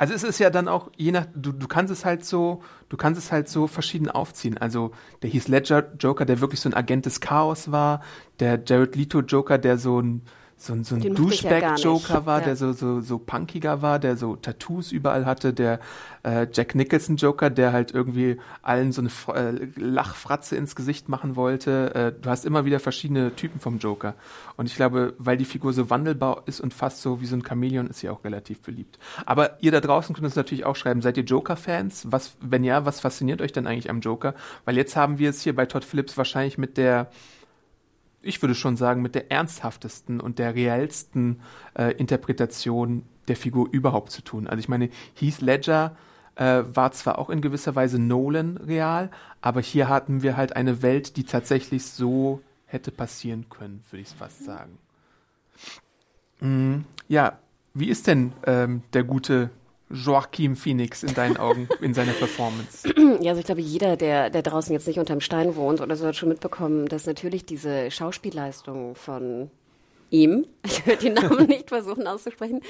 [0.00, 2.96] Also es ist ja dann auch, je nach, du, du kannst es halt so, du
[2.96, 4.56] kannst es halt so verschieden aufziehen.
[4.56, 8.00] Also der hieß Ledger Joker, der wirklich so ein Agent des Chaos war,
[8.38, 10.22] der Jared Leto Joker, der so ein
[10.60, 12.44] so ein, so ein Douchebag-Joker ja war, ja.
[12.44, 15.80] der so, so, so punkiger war, der so Tattoos überall hatte, der
[16.22, 21.94] äh, Jack Nicholson-Joker, der halt irgendwie allen so eine äh, Lachfratze ins Gesicht machen wollte.
[21.94, 24.14] Äh, du hast immer wieder verschiedene Typen vom Joker.
[24.58, 27.42] Und ich glaube, weil die Figur so wandelbar ist und fast so wie so ein
[27.42, 28.98] Chamäleon, ist sie auch relativ beliebt.
[29.24, 32.08] Aber ihr da draußen könnt uns natürlich auch schreiben, seid ihr Joker-Fans?
[32.10, 34.34] Was, wenn ja, was fasziniert euch denn eigentlich am Joker?
[34.66, 37.10] Weil jetzt haben wir es hier bei Todd Phillips wahrscheinlich mit der
[38.22, 41.40] ich würde schon sagen, mit der ernsthaftesten und der reellsten
[41.74, 44.46] äh, Interpretation der Figur überhaupt zu tun.
[44.46, 45.96] Also ich meine, Heath Ledger
[46.36, 49.10] äh, war zwar auch in gewisser Weise Nolan real,
[49.40, 54.08] aber hier hatten wir halt eine Welt, die tatsächlich so hätte passieren können, würde ich
[54.08, 54.78] fast sagen.
[56.40, 57.38] Mm, ja,
[57.74, 59.50] wie ist denn ähm, der gute
[59.90, 62.88] Joaquin Phoenix in deinen Augen, in seiner Performance?
[63.20, 66.06] Ja, also ich glaube, jeder, der, der draußen jetzt nicht unterm Stein wohnt oder so,
[66.06, 69.50] hat schon mitbekommen, dass natürlich diese Schauspielleistung von
[70.10, 72.60] ihm, ich werde den Namen nicht versuchen auszusprechen,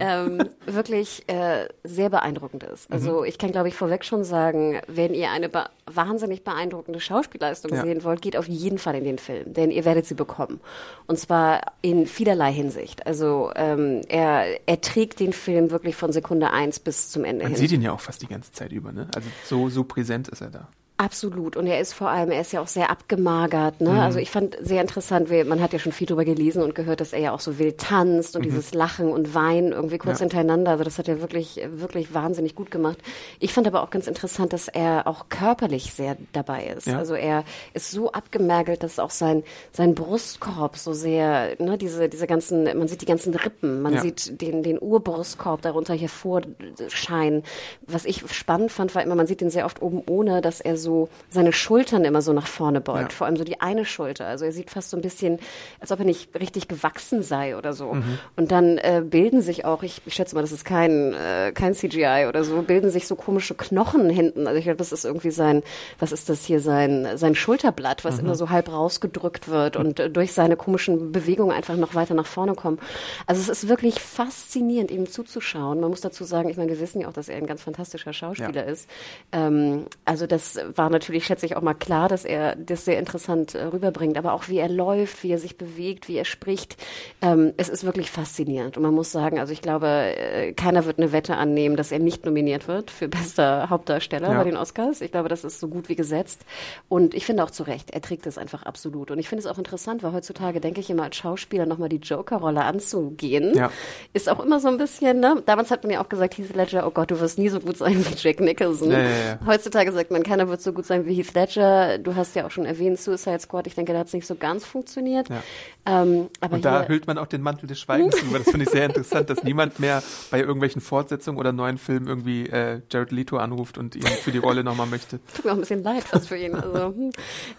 [0.00, 2.90] ähm, wirklich äh, sehr beeindruckend ist.
[2.92, 3.24] Also mhm.
[3.24, 7.82] ich kann, glaube ich, vorweg schon sagen, wenn ihr eine be wahnsinnig beeindruckende Schauspielleistung ja.
[7.82, 10.60] sehen wollt, geht auf jeden Fall in den Film, denn ihr werdet sie bekommen.
[11.06, 13.06] Und zwar in vielerlei Hinsicht.
[13.06, 17.52] Also ähm, er, er trägt den Film wirklich von Sekunde eins bis zum Ende Man
[17.52, 17.60] hin.
[17.60, 19.08] Man sieht ihn ja auch fast die ganze Zeit über, ne?
[19.14, 20.68] Also so, so präsent ist er da.
[21.00, 21.56] Absolut.
[21.56, 23.80] Und er ist vor allem, er ist ja auch sehr abgemagert.
[23.80, 23.90] Ne?
[23.90, 23.98] Mhm.
[24.00, 27.00] Also ich fand sehr interessant, wie, man hat ja schon viel drüber gelesen und gehört,
[27.00, 28.46] dass er ja auch so wild tanzt und mhm.
[28.46, 30.24] dieses Lachen und Weinen irgendwie kurz ja.
[30.24, 30.72] hintereinander.
[30.72, 32.98] Also das hat er wirklich, wirklich wahnsinnig gut gemacht.
[33.38, 36.88] Ich fand aber auch ganz interessant, dass er auch körperlich sehr dabei ist.
[36.88, 36.98] Ja.
[36.98, 42.26] Also er ist so abgemergelt, dass auch sein, sein Brustkorb so sehr, ne, diese, diese
[42.26, 44.00] ganzen, man sieht die ganzen Rippen, man ja.
[44.00, 47.44] sieht den, den Urbrustkorb darunter hervorscheinen.
[47.86, 50.76] Was ich spannend fand, war immer, man sieht den sehr oft oben ohne, dass er
[50.76, 53.16] so so seine Schultern immer so nach vorne beugt, ja.
[53.16, 54.26] vor allem so die eine Schulter.
[54.26, 55.38] Also er sieht fast so ein bisschen,
[55.80, 57.92] als ob er nicht richtig gewachsen sei oder so.
[57.92, 58.18] Mhm.
[58.36, 61.74] Und dann äh, bilden sich auch, ich, ich, schätze mal, das ist kein, äh, kein
[61.74, 64.46] CGI oder so, bilden sich so komische Knochen hinten.
[64.46, 65.62] Also ich glaube, das ist irgendwie sein,
[65.98, 68.26] was ist das hier, sein, sein Schulterblatt, was mhm.
[68.26, 72.26] immer so halb rausgedrückt wird und äh, durch seine komischen Bewegungen einfach noch weiter nach
[72.26, 72.80] vorne kommt.
[73.26, 75.80] Also es ist wirklich faszinierend, ihm zuzuschauen.
[75.80, 78.14] Man muss dazu sagen, ich meine, wir wissen ja auch, dass er ein ganz fantastischer
[78.14, 78.72] Schauspieler ja.
[78.72, 78.88] ist.
[79.32, 83.54] Ähm, also das war natürlich, schätze ich, auch mal klar, dass er das sehr interessant
[83.54, 84.16] äh, rüberbringt.
[84.16, 86.76] Aber auch wie er läuft, wie er sich bewegt, wie er spricht,
[87.20, 88.76] ähm, es ist wirklich faszinierend.
[88.76, 91.98] Und man muss sagen, also ich glaube, äh, keiner wird eine Wette annehmen, dass er
[91.98, 94.38] nicht nominiert wird für bester Hauptdarsteller ja.
[94.38, 95.00] bei den Oscars.
[95.00, 96.42] Ich glaube, das ist so gut wie gesetzt.
[96.88, 99.10] Und ich finde auch zu Recht, er trägt es einfach absolut.
[99.10, 101.96] Und ich finde es auch interessant, weil heutzutage denke ich immer als Schauspieler nochmal die
[101.96, 103.70] Joker-Rolle anzugehen, ja.
[104.12, 105.42] ist auch immer so ein bisschen, ne?
[105.46, 107.76] Damals hat man ja auch gesagt, Heath Ledger, oh Gott, du wirst nie so gut
[107.76, 108.90] sein wie Jack Nicholson.
[108.90, 111.98] Ja, Heutzutage sagt man, keiner wird so so gut sein wie Heath Ledger.
[111.98, 113.66] Du hast ja auch schon erwähnt, Suicide Squad.
[113.66, 115.28] Ich denke, da hat es nicht so ganz funktioniert.
[115.28, 115.42] Ja.
[115.86, 118.38] Ähm, Und da hüllt man auch den Mantel des Schweigens über.
[118.38, 122.46] Das finde ich sehr interessant, dass niemand mehr bei irgendwelchen Fortsetzungen oder neuen Filmen irgendwie
[122.46, 125.20] äh, Jared Leto anruft und ihn für die Rolle nochmal möchte.
[125.34, 126.54] tut mir auch ein bisschen leid fast für ihn.
[126.54, 127.10] Also, hm.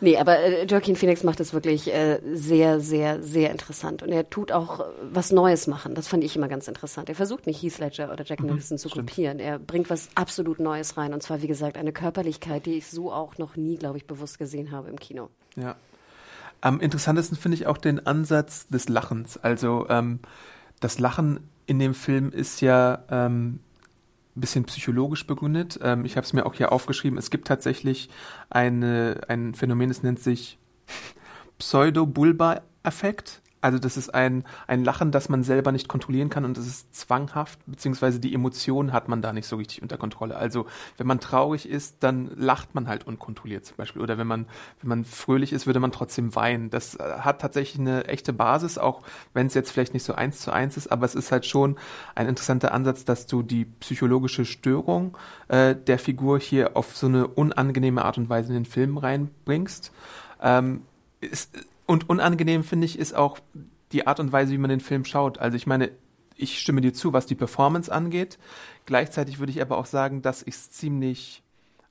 [0.02, 4.04] Nee, aber äh, Joaquin Phoenix macht es wirklich äh, sehr, sehr, sehr interessant.
[4.04, 5.95] Und er tut auch äh, was Neues machen.
[5.95, 7.10] Das fand ich immer ganz interessant.
[7.10, 9.39] Er versucht nicht Heath Ledger oder Jack Nicholson zu kopieren.
[9.39, 11.13] Er bringt was absolut Neues rein.
[11.13, 14.38] Und zwar, wie gesagt, eine Körperlichkeit, die ich so auch noch nie, glaube ich, bewusst
[14.38, 15.29] gesehen habe im Kino.
[15.55, 15.75] Ja.
[16.62, 19.38] Am interessantesten finde ich auch den Ansatz des Lachens.
[19.38, 20.19] Also ähm,
[20.79, 23.59] das Lachen in dem Film ist ja ähm,
[24.35, 25.79] ein bisschen psychologisch begründet.
[25.81, 27.17] Ähm, ich habe es mir auch hier aufgeschrieben.
[27.17, 28.09] Es gibt tatsächlich
[28.49, 30.57] eine, ein Phänomen, das nennt sich
[31.59, 33.41] Pseudo-Bulba-Effekt.
[33.62, 36.95] Also das ist ein, ein Lachen, das man selber nicht kontrollieren kann und das ist
[36.95, 40.38] zwanghaft, beziehungsweise die Emotionen hat man da nicht so richtig unter Kontrolle.
[40.38, 40.65] Also
[40.98, 44.02] wenn man traurig ist, dann lacht man halt unkontrolliert zum Beispiel.
[44.02, 44.45] Oder wenn man,
[44.82, 46.69] wenn man fröhlich ist, würde man trotzdem weinen.
[46.69, 49.02] Das äh, hat tatsächlich eine echte Basis, auch
[49.34, 51.76] wenn es jetzt vielleicht nicht so eins zu eins ist, aber es ist halt schon
[52.15, 55.17] ein interessanter Ansatz, dass du die psychologische Störung
[55.50, 59.91] äh, der Figur hier auf so eine unangenehme Art und Weise in den Film reinbringst.
[60.41, 60.84] Ähm,
[61.22, 61.52] ist,
[61.89, 63.39] und unangenehm finde ich ist auch
[63.91, 65.39] die Art und Weise, wie man den Film schaut.
[65.39, 65.89] Also ich meine,
[66.36, 68.38] ich stimme dir zu, was die Performance angeht.
[68.86, 71.41] Gleichzeitig würde ich aber auch sagen, dass ich es ziemlich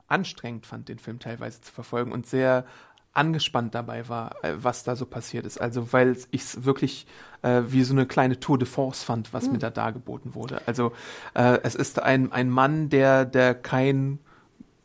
[0.07, 2.63] anstrengend fand, den Film teilweise zu verfolgen und sehr
[3.11, 5.59] angespannt dabei war, äh, was da so passiert ist.
[5.59, 7.05] Also weil ich es wirklich
[7.41, 10.61] äh, wie so eine kleine Tour de force fand, was mir da dargeboten wurde.
[10.65, 10.93] Also
[11.33, 14.19] äh, es ist ein, ein Mann, der, der kein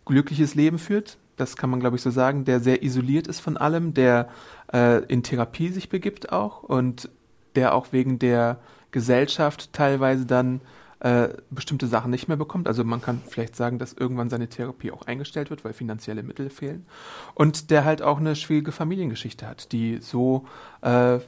[0.07, 3.57] glückliches Leben führt, das kann man glaube ich so sagen, der sehr isoliert ist von
[3.57, 4.29] allem, der
[4.72, 7.09] äh, in Therapie sich begibt auch und
[7.55, 8.59] der auch wegen der
[8.90, 10.61] Gesellschaft teilweise dann
[11.00, 12.66] äh, bestimmte Sachen nicht mehr bekommt.
[12.66, 16.48] Also man kann vielleicht sagen, dass irgendwann seine Therapie auch eingestellt wird, weil finanzielle Mittel
[16.48, 16.87] fehlen.
[17.35, 20.46] Und der halt auch eine schwierige Familiengeschichte hat, die so
[20.81, 21.18] äh,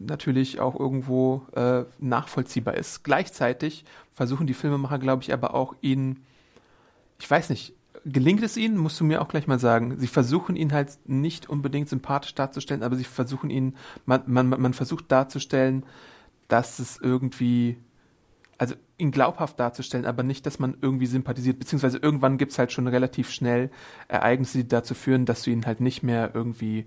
[0.00, 3.04] natürlich auch irgendwo äh, nachvollziehbar ist.
[3.04, 6.24] Gleichzeitig versuchen die Filmemacher, glaube ich, aber auch ihn,
[7.20, 9.98] ich weiß nicht, gelingt es ihnen, musst du mir auch gleich mal sagen.
[9.98, 14.74] Sie versuchen ihn halt nicht unbedingt sympathisch darzustellen, aber sie versuchen ihn, man, man, man
[14.74, 15.84] versucht darzustellen,
[16.48, 17.76] dass es irgendwie,
[18.58, 22.86] also ihn glaubhaft darzustellen, aber nicht, dass man irgendwie sympathisiert, beziehungsweise irgendwann gibt's halt schon
[22.86, 23.70] relativ schnell
[24.08, 26.86] Ereignisse, die dazu führen, dass du ihn halt nicht mehr irgendwie,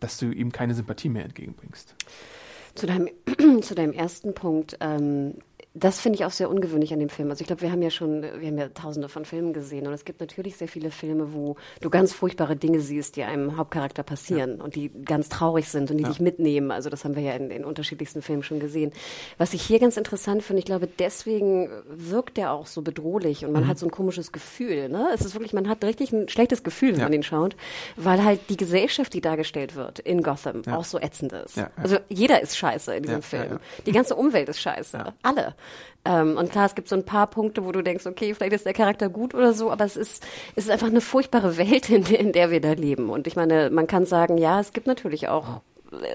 [0.00, 1.94] dass du ihm keine Sympathie mehr entgegenbringst.
[2.74, 3.08] Zu deinem,
[3.62, 5.34] zu deinem ersten Punkt, ähm,
[5.76, 7.30] das finde ich auch sehr ungewöhnlich an dem Film.
[7.30, 9.92] Also ich glaube, wir haben ja schon, wir haben ja tausende von Filmen gesehen und
[9.92, 14.04] es gibt natürlich sehr viele Filme, wo du ganz furchtbare Dinge siehst, die einem Hauptcharakter
[14.04, 16.70] passieren und die ganz traurig sind und die dich mitnehmen.
[16.70, 18.92] Also das haben wir ja in, in unterschiedlichsten Filmen schon gesehen.
[19.36, 23.50] Was ich hier ganz interessant finde, ich glaube, deswegen wirkt er auch so bedrohlich und
[23.50, 24.88] man hat so ein komisches Gefühl.
[24.88, 25.08] Ne?
[25.12, 27.04] Es ist wirklich, man hat richtig ein schlechtes Gefühl, wenn Ja.
[27.06, 27.56] man ihn schaut,
[27.96, 31.56] weil halt die Gesellschaft, die dargestellt wird in Gotham, auch so ätzend ist.
[31.56, 31.70] Ja, ja.
[31.82, 33.42] Also jeder ist scheiße in diesem Ja, Film.
[33.44, 33.60] ja, ja.
[33.86, 35.12] Die ganze Umwelt ist scheiße.
[35.22, 35.54] Alle.
[36.04, 38.66] Ähm, und klar, es gibt so ein paar Punkte, wo du denkst, okay, vielleicht ist
[38.66, 40.22] der Charakter gut oder so, aber es ist,
[40.54, 43.08] es ist einfach eine furchtbare Welt, in, der- in der wir da leben.
[43.10, 45.60] Und ich meine, man kann sagen, ja, es gibt natürlich auch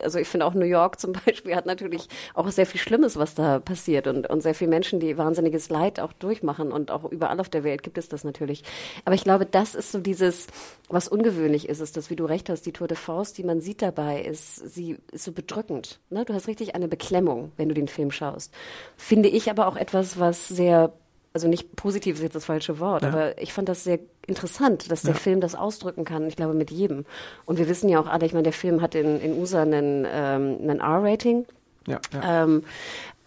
[0.02, 3.36] also ich finde auch New York zum Beispiel hat natürlich auch sehr viel Schlimmes, was
[3.36, 7.40] da passiert und, und sehr viele Menschen, die wahnsinniges Leid auch durchmachen und auch überall
[7.40, 8.64] auf der Welt gibt es das natürlich.
[9.06, 10.48] Aber ich glaube, das ist so dieses,
[10.90, 13.62] was ungewöhnlich ist, ist das, wie du recht hast, die Tour de Force, die man
[13.62, 16.00] sieht dabei, ist, sie ist so bedrückend.
[16.10, 16.26] Ne?
[16.26, 18.54] Du hast richtig eine Beklemmung, wenn du den Film schaust.
[18.98, 20.94] Finde ich aber auch etwas, was sehr
[21.34, 25.04] also nicht positiv ist jetzt das falsche Wort, aber ich fand das sehr interessant, dass
[25.04, 26.28] der Film das ausdrücken kann.
[26.28, 27.06] Ich glaube mit jedem.
[27.46, 30.06] Und wir wissen ja auch alle, ich meine, der Film hat in, in USA einen,
[30.10, 31.46] ähm, einen R-Rating.
[31.88, 32.64] Ja, ja, Ähm,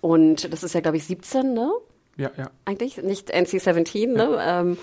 [0.01, 1.71] und das ist ja, glaube ich, 17, ne?
[2.17, 2.51] ja, ja.
[2.65, 4.39] Eigentlich, nicht NC-17, ne?
[4.41, 4.79] Ähm,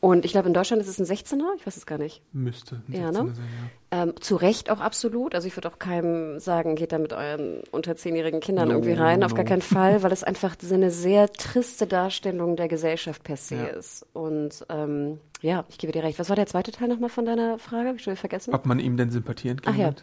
[0.00, 2.20] und ich glaube, in Deutschland ist es ein 16er, ich weiß es gar nicht.
[2.32, 2.82] Müsste.
[2.88, 3.34] ein Ja, 16er ne?
[3.34, 3.70] sein, ja.
[4.02, 5.34] Ähm, zu Recht auch absolut.
[5.34, 9.22] Also ich würde auch keinem sagen, geht da mit euren unter zehnjährigen Kindern irgendwie rein.
[9.22, 9.36] Auf no.
[9.36, 13.56] gar keinen Fall, weil es einfach so eine sehr triste Darstellung der Gesellschaft per se
[13.56, 13.64] Ja.
[13.66, 14.04] ist.
[14.12, 16.18] Und ähm, ja, ich gebe dir recht.
[16.18, 17.88] Was war der zweite Teil nochmal von deiner Frage?
[17.88, 18.54] Hab ich schon wieder vergessen?
[18.54, 19.86] Ob man ihm denn Sympathie Ach ja.
[19.88, 20.02] entgegenbringt?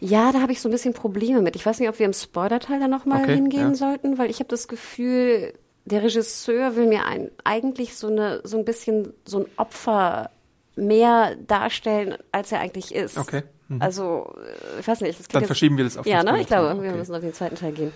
[0.00, 1.56] Ja, da habe ich so ein bisschen Probleme mit.
[1.56, 3.74] Ich weiß nicht, ob wir im Spoiler-Teil da nochmal Okay, hingehen ja.
[3.74, 5.54] sollten, weil ich habe das Gefühl,
[5.86, 10.30] der Regisseur will mir ein, eigentlich so, eine, so ein bisschen so ein Opfer
[10.76, 13.16] mehr darstellen, als er eigentlich ist.
[13.18, 13.42] Okay.
[13.68, 13.80] Mhm.
[13.82, 14.34] Also,
[14.76, 15.18] äh, ich weiß nicht.
[15.18, 16.40] Das Dann jetzt- verschieben wir das auf den Ja, ne?
[16.40, 16.98] Ich glaube, wir Okay.
[16.98, 17.92] müssen auf den zweiten Teil gehen.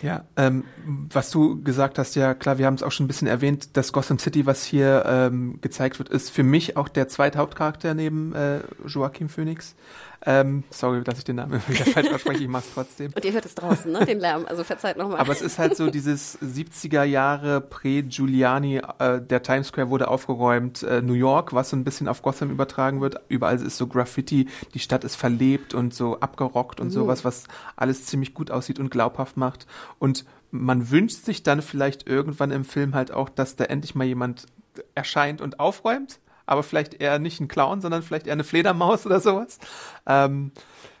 [0.00, 0.64] Ja, ähm,
[1.12, 3.92] was du gesagt hast, ja klar, wir haben es auch schon ein bisschen erwähnt, das
[3.92, 8.34] Gotham City, was hier ähm, gezeigt wird, ist für mich auch der zweite Hauptcharakter neben
[8.34, 9.76] äh, Joaquin Phoenix.
[10.24, 13.12] Ähm, sorry, dass ich den Namen wieder falsch ausspreche, ich mach's trotzdem.
[13.14, 14.06] Und ihr hört es draußen, ne?
[14.06, 15.18] Den Lärm, also verzeiht nochmal.
[15.18, 20.84] Aber es ist halt so dieses 70er Jahre Prä-Giuliani, äh, der Times Square wurde aufgeräumt,
[20.84, 23.20] äh, New York, was so ein bisschen auf Gotham übertragen wird.
[23.28, 26.92] Überall ist so Graffiti, die Stadt ist verlebt und so abgerockt und mhm.
[26.92, 29.66] sowas, was alles ziemlich gut aussieht und glaubhaft macht.
[29.98, 34.04] Und man wünscht sich dann vielleicht irgendwann im Film halt auch, dass da endlich mal
[34.04, 34.46] jemand
[34.94, 39.20] erscheint und aufräumt, aber vielleicht eher nicht ein Clown, sondern vielleicht eher eine Fledermaus oder
[39.20, 39.58] sowas.
[40.06, 40.52] Ähm,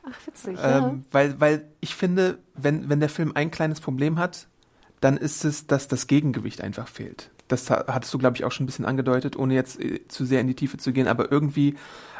[0.04, 0.94] Ach, witzig, ähm, ja.
[1.12, 4.48] Weil, weil ich finde, wenn, wenn der Film ein kleines Problem hat,
[5.00, 7.30] dann ist es, dass das Gegengewicht einfach fehlt.
[7.48, 10.40] Das hattest du, glaube ich, auch schon ein bisschen angedeutet, ohne jetzt äh, zu sehr
[10.40, 11.76] in die Tiefe zu gehen, aber irgendwie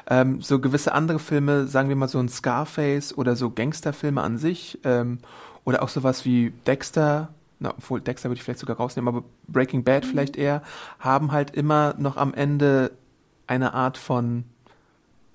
[0.08, 4.36] ähm, so gewisse andere Filme, sagen wir mal so ein Scarface oder so Gangsterfilme an
[4.36, 5.18] sich ähm,
[5.64, 9.84] oder auch sowas wie Dexter, na, obwohl Dexter würde ich vielleicht sogar rausnehmen, aber Breaking
[9.84, 10.08] Bad mhm.
[10.08, 10.62] vielleicht eher,
[10.98, 12.90] haben halt immer noch am Ende
[13.46, 14.44] eine Art von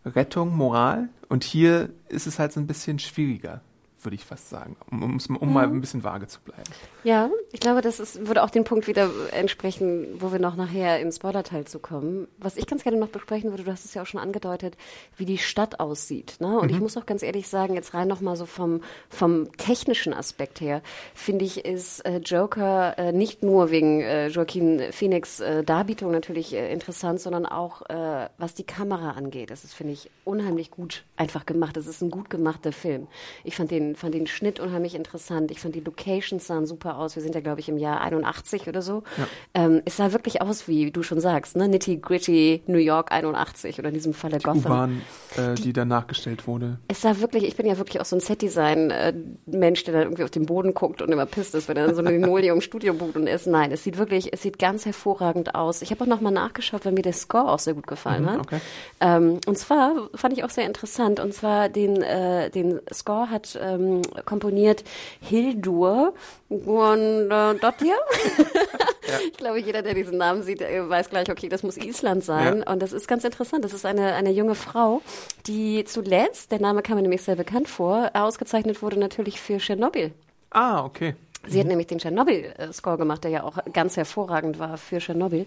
[0.06, 1.10] Rettung, Moral.
[1.30, 3.62] Und hier ist es halt so ein bisschen schwieriger
[4.04, 5.54] würde ich fast sagen, um, um, um mhm.
[5.54, 6.64] mal ein bisschen vage zu bleiben.
[7.04, 11.00] Ja, ich glaube, das ist, würde auch den Punkt wieder entsprechen, wo wir noch nachher
[11.00, 12.28] im Spoiler-Teil zu kommen.
[12.38, 14.78] Was ich ganz gerne noch besprechen würde, du hast es ja auch schon angedeutet,
[15.16, 16.36] wie die Stadt aussieht.
[16.40, 16.60] Ne?
[16.60, 16.76] Und mhm.
[16.76, 20.82] ich muss auch ganz ehrlich sagen, jetzt rein nochmal so vom, vom technischen Aspekt her,
[21.14, 26.54] finde ich, ist äh, Joker äh, nicht nur wegen äh, Joaquin Phoenix äh, Darbietung natürlich
[26.54, 29.50] äh, interessant, sondern auch, äh, was die Kamera angeht.
[29.50, 31.78] Das ist, finde ich, unheimlich gut einfach gemacht.
[31.78, 33.08] Das ist ein gut gemachter Film.
[33.44, 35.52] Ich fand den fand den Schnitt unheimlich interessant.
[35.52, 37.16] Ich fand die Locations sahen super aus.
[37.16, 39.04] Wir sind ja, glaube ich, im Jahr 81 oder so.
[39.18, 39.28] Ja.
[39.54, 41.68] Ähm, es sah wirklich aus, wie du schon sagst, ne?
[41.68, 44.62] Nitty Gritty New York 81 oder in diesem Falle Gotham.
[44.62, 45.02] Die U-Bahn,
[45.36, 46.80] äh, die, die dann nachgestellt wurde.
[46.88, 50.32] Es sah wirklich, ich bin ja wirklich auch so ein Set-Design-Mensch, der dann irgendwie auf
[50.32, 53.28] den Boden guckt und immer pisst ist, wenn er dann so ein Linoleum-Studio bucht und
[53.28, 53.48] ist.
[53.48, 55.82] Nein, es sieht wirklich, es sieht ganz hervorragend aus.
[55.82, 58.40] Ich habe auch nochmal nachgeschaut, weil mir der Score auch sehr gut gefallen mhm, hat.
[58.40, 58.60] Okay.
[59.00, 61.20] Ähm, und zwar fand ich auch sehr interessant.
[61.20, 64.84] Und zwar den, äh, den Score hat ähm, ähm, komponiert
[65.22, 66.14] Hildur
[66.50, 67.88] Guðnadóttir.
[69.08, 69.20] ja.
[69.32, 72.64] Ich glaube, jeder, der diesen Namen sieht, weiß gleich, okay, das muss Island sein.
[72.66, 72.72] Ja.
[72.72, 73.66] Und das ist ganz interessant.
[73.66, 75.02] Das ist eine, eine junge Frau,
[75.46, 80.12] die zuletzt, der Name kam mir nämlich sehr bekannt vor, ausgezeichnet wurde natürlich für Tschernobyl.
[80.52, 81.16] Ah, okay.
[81.48, 81.70] Sie hat mhm.
[81.70, 85.46] nämlich den Tschernobyl-Score gemacht, der ja auch ganz hervorragend war für Tschernobyl.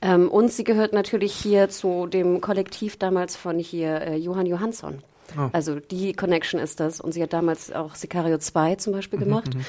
[0.00, 5.02] Ähm, und sie gehört natürlich hier zu dem Kollektiv damals von hier äh, Johann Johansson.
[5.38, 5.48] Oh.
[5.52, 7.00] Also die Connection ist das.
[7.00, 9.54] Und sie hat damals auch Sicario 2 zum Beispiel mhm, gemacht.
[9.54, 9.64] Mhm,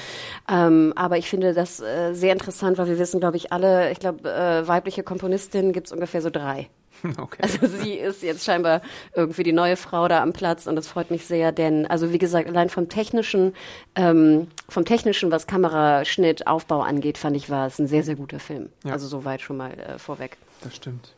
[0.48, 4.00] ähm, aber ich finde das äh, sehr interessant, weil wir wissen, glaube ich, alle, ich
[4.00, 6.68] glaube, äh, weibliche Komponistinnen gibt es ungefähr so drei.
[7.18, 7.38] Okay.
[7.42, 8.80] Also sie ist jetzt scheinbar
[9.14, 12.18] irgendwie die neue Frau da am Platz und das freut mich sehr, denn also wie
[12.18, 13.54] gesagt, allein vom technischen,
[13.96, 18.38] ähm, vom technischen, was Kameraschnitt, Aufbau angeht, fand ich, war es ein sehr, sehr guter
[18.38, 18.68] Film.
[18.84, 18.92] Ja.
[18.92, 20.36] Also soweit schon mal äh, vorweg.
[20.62, 21.12] Das stimmt.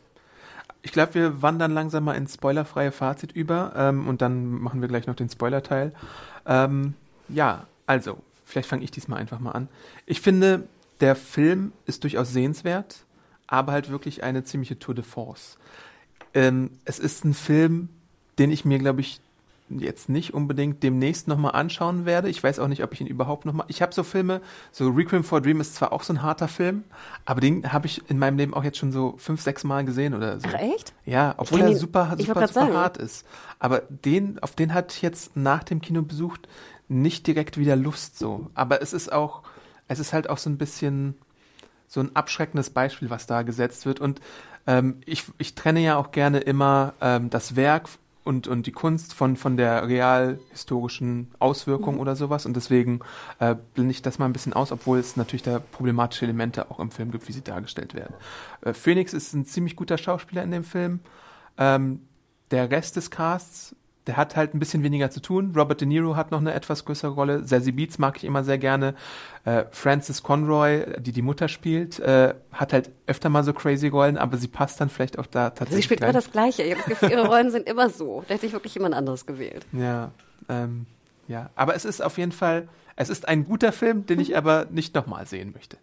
[0.85, 4.87] Ich glaube, wir wandern langsam mal ins spoilerfreie Fazit über ähm, und dann machen wir
[4.87, 5.93] gleich noch den Spoiler-Teil.
[6.45, 6.93] Ähm,
[7.27, 9.67] ja, also, vielleicht fange ich diesmal einfach mal an.
[10.05, 10.67] Ich finde,
[10.99, 13.03] der Film ist durchaus sehenswert,
[13.47, 15.57] aber halt wirklich eine ziemliche Tour de Force.
[16.35, 17.89] Ähm, es ist ein Film,
[18.37, 19.21] den ich mir, glaube ich,
[19.69, 22.29] jetzt nicht unbedingt demnächst nochmal anschauen werde.
[22.29, 23.65] Ich weiß auch nicht, ob ich ihn überhaupt nochmal.
[23.69, 26.47] Ich habe so Filme, so Requiem for a Dream ist zwar auch so ein harter
[26.47, 26.83] Film,
[27.25, 30.13] aber den habe ich in meinem Leben auch jetzt schon so fünf, sechs Mal gesehen
[30.13, 30.47] oder so.
[30.49, 30.93] Ach echt?
[31.05, 33.25] Ja, obwohl er super, super, super hart ist.
[33.59, 36.47] Aber den, auf den hatte ich jetzt nach dem Kino besucht
[36.87, 38.51] nicht direkt wieder Lust so.
[38.53, 39.41] Aber es ist auch,
[39.87, 41.15] es ist halt auch so ein bisschen
[41.87, 43.99] so ein abschreckendes Beispiel, was da gesetzt wird.
[43.99, 44.21] Und
[44.67, 47.89] ähm, ich, ich trenne ja auch gerne immer ähm, das Werk
[48.25, 52.01] und, und die Kunst von, von der realhistorischen Auswirkung mhm.
[52.01, 52.45] oder sowas.
[52.45, 52.99] Und deswegen
[53.39, 56.79] äh, blende ich das mal ein bisschen aus, obwohl es natürlich da problematische Elemente auch
[56.79, 58.15] im Film gibt, wie sie dargestellt werden.
[58.61, 60.99] Äh, Phoenix ist ein ziemlich guter Schauspieler in dem Film.
[61.57, 62.01] Ähm,
[62.51, 63.75] der Rest des Casts
[64.07, 65.53] der hat halt ein bisschen weniger zu tun.
[65.55, 67.43] Robert De Niro hat noch eine etwas größere Rolle.
[67.43, 68.93] Zazie Beats mag ich immer sehr gerne.
[69.45, 74.17] Äh, Frances Conroy, die die Mutter spielt, äh, hat halt öfter mal so crazy Rollen,
[74.17, 75.77] aber sie passt dann vielleicht auch da tatsächlich.
[75.77, 76.09] Sie spielt rein.
[76.09, 76.63] immer das Gleiche.
[76.63, 78.23] Ich habe das Gefühl, ihre Rollen sind immer so.
[78.27, 79.65] Da hätte ich wirklich jemand anderes gewählt.
[79.71, 80.11] Ja,
[80.49, 80.85] ähm,
[81.27, 81.49] ja.
[81.55, 84.93] Aber es ist auf jeden Fall, es ist ein guter Film, den ich aber nicht
[84.93, 85.77] nochmal sehen möchte.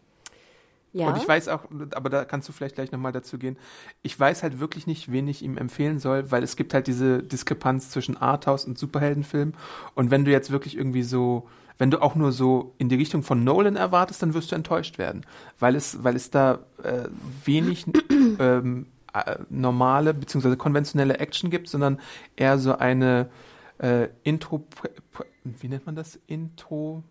[0.92, 1.08] Ja.
[1.08, 3.56] Und ich weiß auch, aber da kannst du vielleicht gleich nochmal dazu gehen.
[4.02, 7.22] Ich weiß halt wirklich nicht, wen ich ihm empfehlen soll, weil es gibt halt diese
[7.22, 9.54] Diskrepanz zwischen Arthouse und Superheldenfilm.
[9.94, 13.22] Und wenn du jetzt wirklich irgendwie so, wenn du auch nur so in die Richtung
[13.22, 15.24] von Nolan erwartest, dann wirst du enttäuscht werden,
[15.58, 17.08] weil es, weil es da äh,
[17.44, 17.86] wenig
[18.38, 20.56] ähm, äh, normale bzw.
[20.56, 22.00] konventionelle Action gibt, sondern
[22.36, 23.30] eher so eine
[23.78, 24.66] äh, Intro,
[25.42, 26.20] wie nennt man das?
[26.26, 27.02] Intro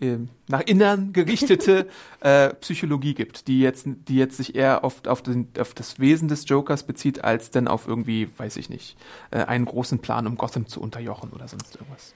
[0.00, 1.88] nach innen gerichtete
[2.20, 6.28] äh, Psychologie gibt, die jetzt, die jetzt sich eher auf, auf, den, auf das Wesen
[6.28, 8.96] des Jokers bezieht, als denn auf irgendwie, weiß ich nicht,
[9.30, 12.14] äh, einen großen Plan, um Gotham zu unterjochen oder sonst irgendwas.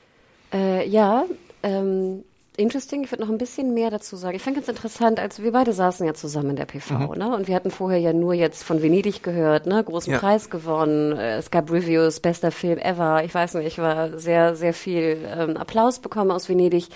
[0.53, 1.25] Äh, ja,
[1.63, 2.25] ähm,
[2.57, 3.05] interesting.
[3.05, 4.37] Ich würde noch ein bisschen mehr dazu sagen.
[4.37, 7.19] Ich fand ganz interessant, als wir beide saßen ja zusammen in der PV, mhm.
[7.19, 7.35] ne?
[7.35, 9.83] Und wir hatten vorher ja nur jetzt von Venedig gehört, ne?
[9.83, 10.19] Großen ja.
[10.19, 11.13] Preis gewonnen.
[11.13, 13.25] Äh, es gab Reviews, bester Film ever.
[13.25, 16.89] Ich weiß nicht, ich war sehr, sehr viel ähm, Applaus bekommen aus Venedig.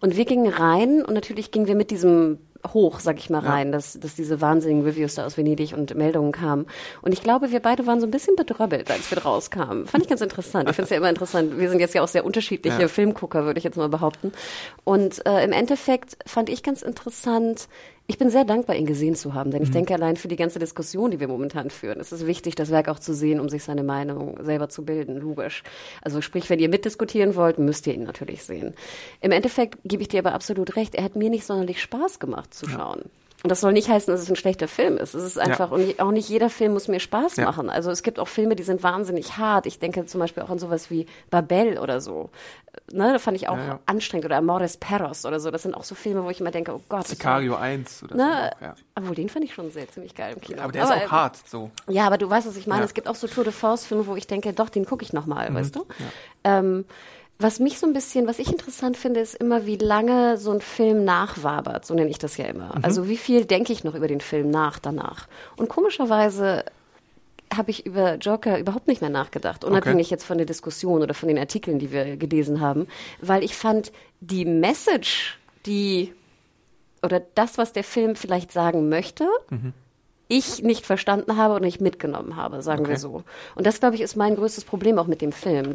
[0.00, 2.38] Und wir gingen rein und natürlich gingen wir mit diesem
[2.72, 3.72] hoch, sag ich mal, rein, ja.
[3.72, 6.66] dass, dass diese wahnsinnigen Reviews da aus Venedig und Meldungen kamen.
[7.00, 9.86] Und ich glaube, wir beide waren so ein bisschen bedröppelt, als wir rauskamen.
[9.86, 10.68] Fand ich ganz interessant.
[10.68, 11.58] Ich finde es ja immer interessant.
[11.58, 12.88] Wir sind jetzt ja auch sehr unterschiedliche ja.
[12.88, 14.32] Filmgucker, würde ich jetzt mal behaupten.
[14.84, 17.68] Und äh, im Endeffekt fand ich ganz interessant,
[18.06, 19.74] ich bin sehr dankbar, ihn gesehen zu haben, denn ich mhm.
[19.74, 22.88] denke, allein für die ganze Diskussion, die wir momentan führen, ist es wichtig, das Werk
[22.88, 25.62] auch zu sehen, um sich seine Meinung selber zu bilden, logisch.
[26.02, 28.74] Also sprich, wenn ihr mitdiskutieren wollt, müsst ihr ihn natürlich sehen.
[29.20, 32.52] Im Endeffekt gebe ich dir aber absolut recht, er hat mir nicht sonderlich Spaß gemacht
[32.52, 33.02] zu schauen.
[33.04, 33.21] Ja.
[33.42, 35.14] Und das soll nicht heißen, dass es ein schlechter Film ist.
[35.14, 35.76] Es ist einfach, ja.
[35.76, 37.44] und auch nicht jeder Film muss mir Spaß ja.
[37.44, 37.70] machen.
[37.70, 39.66] Also es gibt auch Filme, die sind wahnsinnig hart.
[39.66, 42.30] Ich denke zum Beispiel auch an sowas wie Babel oder so.
[42.92, 44.26] Ne, da fand ich auch ja, anstrengend.
[44.26, 45.50] Oder Amores Perros oder so.
[45.50, 47.08] Das sind auch so Filme, wo ich immer denke, oh Gott.
[47.08, 48.22] Sicario 1 oder ne?
[48.22, 48.56] so.
[48.56, 48.74] Auch, ja.
[48.94, 50.62] Obwohl, den fand ich schon sehr ziemlich geil im Kino.
[50.62, 51.72] aber der aber, ist auch hart, so.
[51.88, 52.84] Ja, aber du weißt, was ich meine.
[52.84, 55.50] Es gibt auch so Tour de Force-Filme, wo ich denke, doch, den gucke ich nochmal,
[55.50, 55.54] mhm.
[55.54, 55.86] weißt du?
[56.44, 56.84] Ähm,
[57.42, 60.60] was mich so ein bisschen, was ich interessant finde, ist immer, wie lange so ein
[60.60, 62.76] Film nachwabert, so nenne ich das ja immer.
[62.76, 62.84] Mhm.
[62.84, 65.28] Also wie viel denke ich noch über den Film nach danach.
[65.56, 66.64] Und komischerweise
[67.54, 70.14] habe ich über Joker überhaupt nicht mehr nachgedacht, unabhängig okay.
[70.14, 72.86] jetzt von der Diskussion oder von den Artikeln, die wir gelesen haben,
[73.20, 76.14] weil ich fand die Message, die
[77.02, 79.72] oder das, was der Film vielleicht sagen möchte, mhm.
[80.28, 82.92] ich nicht verstanden habe und nicht mitgenommen habe, sagen okay.
[82.92, 83.24] wir so.
[83.54, 85.74] Und das, glaube ich, ist mein größtes Problem auch mit dem Film.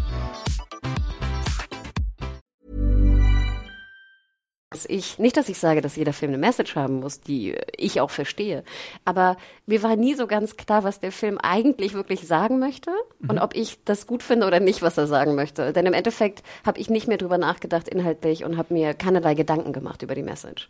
[4.89, 8.09] Ich, nicht, dass ich sage, dass jeder Film eine Message haben muss, die ich auch
[8.09, 8.63] verstehe,
[9.05, 13.29] aber mir war nie so ganz klar, was der Film eigentlich wirklich sagen möchte mhm.
[13.29, 15.73] und ob ich das gut finde oder nicht, was er sagen möchte.
[15.73, 19.73] Denn im Endeffekt habe ich nicht mehr drüber nachgedacht inhaltlich und habe mir keinerlei Gedanken
[19.73, 20.69] gemacht über die Message.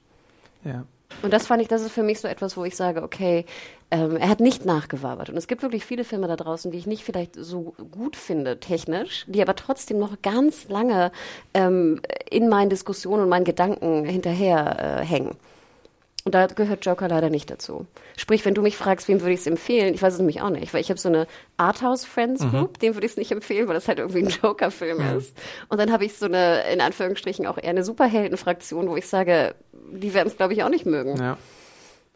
[0.64, 0.86] Ja.
[1.22, 3.46] Und das fand ich, das ist für mich so etwas, wo ich sage, okay,
[3.92, 5.30] ähm, er hat nicht nachgewabert.
[5.30, 8.60] Und es gibt wirklich viele Filme da draußen, die ich nicht vielleicht so gut finde,
[8.60, 11.12] technisch, die aber trotzdem noch ganz lange
[11.54, 15.36] ähm, in meinen Diskussionen und meinen Gedanken hinterher äh, hängen.
[16.24, 17.88] Und da gehört Joker leider nicht dazu.
[18.16, 20.52] Sprich, wenn du mich fragst, wem würde ich es empfehlen, ich weiß es nämlich auch
[20.52, 21.26] nicht, weil ich habe so eine
[21.58, 22.80] Arthouse Friends Group, mhm.
[22.80, 25.18] dem würde ich es nicht empfehlen, weil das halt irgendwie ein Joker-Film mhm.
[25.18, 25.36] ist.
[25.70, 29.56] Und dann habe ich so eine, in Anführungsstrichen, auch eher eine Superhelden-Fraktion, wo ich sage,
[29.92, 31.18] die werden es, glaube ich, auch nicht mögen.
[31.18, 31.38] Ja.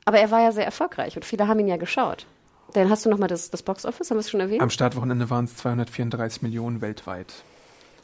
[0.06, 2.28] Aber er war ja sehr erfolgreich und viele haben ihn ja geschaut.
[2.74, 4.62] Dann hast du nochmal das, das Box-Office, haben wir es schon erwähnt?
[4.62, 7.34] Am Startwochenende waren es 234 Millionen weltweit.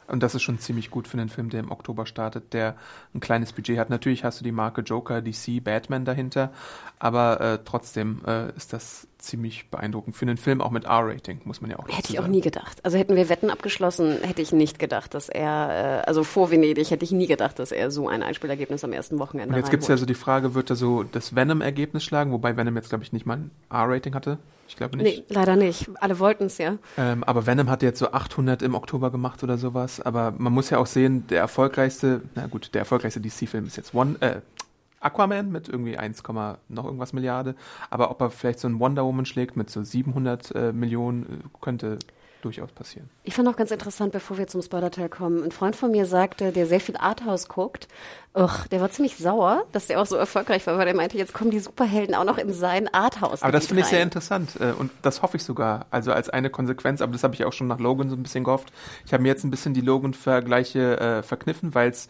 [0.08, 2.76] Und das ist schon ziemlich gut für einen Film, der im Oktober startet, der
[3.14, 3.88] ein kleines Budget hat.
[3.88, 6.52] Natürlich hast du die Marke Joker, DC, Batman dahinter,
[6.98, 10.16] aber äh, trotzdem äh, ist das ziemlich beeindruckend.
[10.16, 12.84] Für einen Film auch mit R-Rating, muss man ja auch Hätte ich auch nie gedacht.
[12.84, 16.90] Also hätten wir Wetten abgeschlossen, hätte ich nicht gedacht, dass er, äh, also vor Venedig
[16.90, 19.82] hätte ich nie gedacht, dass er so ein Einspielergebnis am ersten Wochenende Und jetzt gibt
[19.82, 23.04] es ja so die Frage, wird er so das Venom-Ergebnis schlagen, wobei Venom jetzt, glaube
[23.04, 24.38] ich, nicht mal ein R-Rating hatte.
[24.68, 25.28] Ich glaube nicht.
[25.28, 25.90] Nee, leider nicht.
[26.00, 26.78] Alle wollten es ja.
[26.96, 30.00] Ähm, aber Venom hat jetzt so 800 im Oktober gemacht oder sowas.
[30.00, 33.94] Aber man muss ja auch sehen, der erfolgreichste, na gut, der erfolgreichste DC-Film ist jetzt
[33.94, 34.40] One, äh,
[35.02, 36.22] Aquaman mit irgendwie 1,
[36.68, 37.54] noch irgendwas Milliarde.
[37.90, 41.58] Aber ob er vielleicht so ein Wonder Woman schlägt mit so 700 äh, Millionen, äh,
[41.60, 41.98] könnte
[42.42, 43.08] durchaus passieren.
[43.22, 46.52] Ich fand auch ganz interessant, bevor wir zum Spoiler-Teil kommen, ein Freund von mir sagte,
[46.52, 47.88] der sehr viel Arthouse guckt,
[48.34, 51.32] ugh, der war ziemlich sauer, dass der auch so erfolgreich war, weil er meinte, jetzt
[51.32, 53.42] kommen die Superhelden auch noch in sein Arthouse.
[53.42, 56.50] Aber das finde ich sehr interessant äh, und das hoffe ich sogar, also als eine
[56.50, 58.72] Konsequenz, aber das habe ich auch schon nach Logan so ein bisschen gehofft.
[59.06, 62.08] Ich habe mir jetzt ein bisschen die Logan-Vergleiche äh, verkniffen, weil's,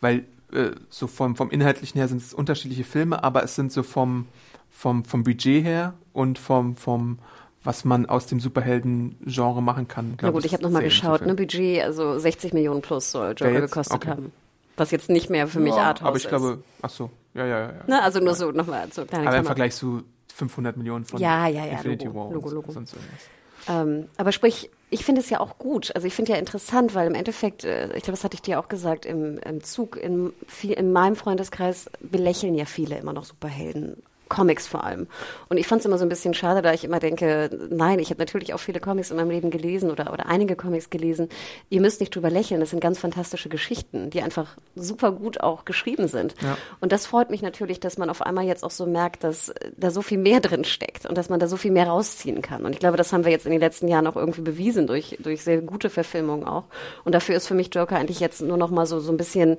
[0.00, 3.82] weil äh, so vom, vom Inhaltlichen her sind es unterschiedliche Filme, aber es sind so
[3.82, 4.26] vom,
[4.70, 7.18] vom, vom Budget her und vom, vom
[7.64, 10.16] was man aus dem Superhelden-Genre machen kann.
[10.20, 13.96] Na gut, ich habe nochmal geschaut, ne, Budget, also 60 Millionen plus soll Joker gekostet
[13.96, 14.10] okay.
[14.10, 14.32] haben.
[14.76, 16.28] Was jetzt nicht mehr für mich ja, Arthouse Aber ich ist.
[16.28, 17.72] glaube, ach so, ja, ja, ja.
[17.86, 20.02] Ne, also nur so nochmal so kleine Aber im Vergleich zu
[20.34, 22.72] 500 Millionen von ja, ja, ja, Infinity Logo, War Logo, Logo.
[22.72, 23.20] sonst irgendwas.
[23.68, 25.90] Ähm, aber sprich, ich finde es ja auch gut.
[25.94, 28.60] Also ich finde ja interessant, weil im Endeffekt, äh, ich glaube, das hatte ich dir
[28.60, 34.02] auch gesagt, im, im Zug, in, in meinem Freundeskreis belächeln ja viele immer noch Superhelden
[34.32, 35.08] Comics vor allem.
[35.50, 38.08] Und ich fand es immer so ein bisschen schade, da ich immer denke, nein, ich
[38.08, 41.28] habe natürlich auch viele Comics in meinem Leben gelesen oder, oder einige Comics gelesen.
[41.68, 45.66] Ihr müsst nicht drüber lächeln, das sind ganz fantastische Geschichten, die einfach super gut auch
[45.66, 46.34] geschrieben sind.
[46.40, 46.56] Ja.
[46.80, 49.90] Und das freut mich natürlich, dass man auf einmal jetzt auch so merkt, dass da
[49.90, 52.64] so viel mehr drin steckt und dass man da so viel mehr rausziehen kann.
[52.64, 55.18] Und ich glaube, das haben wir jetzt in den letzten Jahren auch irgendwie bewiesen durch,
[55.20, 56.64] durch sehr gute Verfilmungen auch.
[57.04, 59.58] Und dafür ist für mich Joker eigentlich jetzt nur noch mal so, so ein bisschen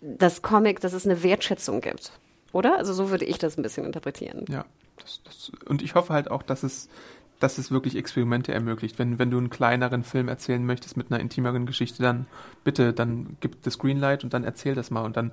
[0.00, 2.12] das Comic, dass es eine Wertschätzung gibt.
[2.54, 2.78] Oder?
[2.78, 4.44] Also so würde ich das ein bisschen interpretieren.
[4.48, 4.64] Ja.
[4.96, 6.88] Das, das, und ich hoffe halt auch, dass es,
[7.40, 8.96] dass es wirklich Experimente ermöglicht.
[8.96, 12.26] Wenn, wenn du einen kleineren Film erzählen möchtest mit einer intimeren Geschichte, dann
[12.62, 15.04] bitte, dann gib das Greenlight und dann erzähl das mal.
[15.04, 15.32] Und dann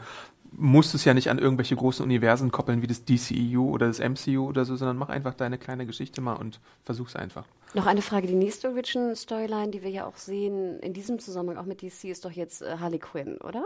[0.51, 3.99] musst du es ja nicht an irgendwelche großen Universen koppeln wie das DCEU oder das
[3.99, 7.45] MCU oder so, sondern mach einfach deine kleine Geschichte mal und versuch's einfach.
[7.73, 11.65] Noch eine Frage, die nächste Origin-Storyline, die wir ja auch sehen, in diesem Zusammenhang auch
[11.65, 13.63] mit DC, ist doch jetzt äh, Harley Quinn, oder?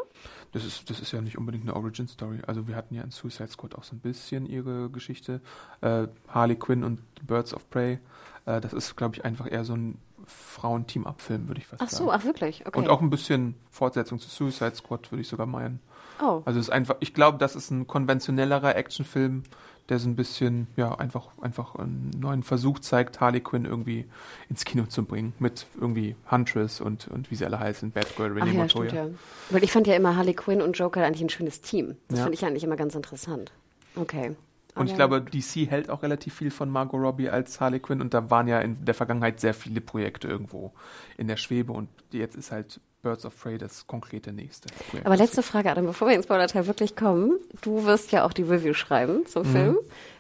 [0.52, 2.42] Das ist, das ist ja nicht unbedingt eine Origin-Story.
[2.46, 5.42] Also wir hatten ja in Suicide Squad auch so ein bisschen ihre Geschichte.
[5.82, 7.98] Äh, Harley Quinn und Birds of Prey,
[8.46, 12.10] äh, das ist, glaube ich, einfach eher so ein Frauen-Team-Up-Film, würde ich fast ach sagen.
[12.10, 12.66] Ach so, ach wirklich?
[12.66, 12.78] Okay.
[12.78, 15.80] Und auch ein bisschen Fortsetzung zu Suicide Squad, würde ich sogar meinen.
[16.22, 16.42] Oh.
[16.46, 19.44] Also es ist einfach, ich glaube, das ist ein konventionellerer Actionfilm,
[19.90, 24.06] der so ein bisschen, ja, einfach, einfach einen neuen Versuch zeigt, Harley Quinn irgendwie
[24.50, 25.34] ins Kino zu bringen.
[25.38, 28.90] Mit irgendwie Huntress und, und wie sie alle heißen, Batgirl, René Ach ja, Montoya.
[28.90, 29.18] Stimmt, ja.
[29.52, 31.98] Weil ich fand ja immer Harley Quinn und Joker eigentlich ein schönes Team.
[32.08, 32.24] Das ja.
[32.24, 33.52] fand ich eigentlich immer ganz interessant.
[33.96, 34.36] Okay.
[34.76, 38.14] Und ich glaube, DC hält auch relativ viel von Margot Robbie als Harley Quinn und
[38.14, 40.74] da waren ja in der Vergangenheit sehr viele Projekte irgendwo
[41.18, 44.68] in der Schwebe und jetzt ist halt Birds of Prey das konkrete nächste.
[44.90, 45.06] Projekt.
[45.06, 47.38] Aber letzte Frage, Adam, bevor wir ins Spoiler-Teil wirklich kommen.
[47.62, 49.52] Du wirst ja auch die Review schreiben zum mhm.
[49.52, 49.78] Film.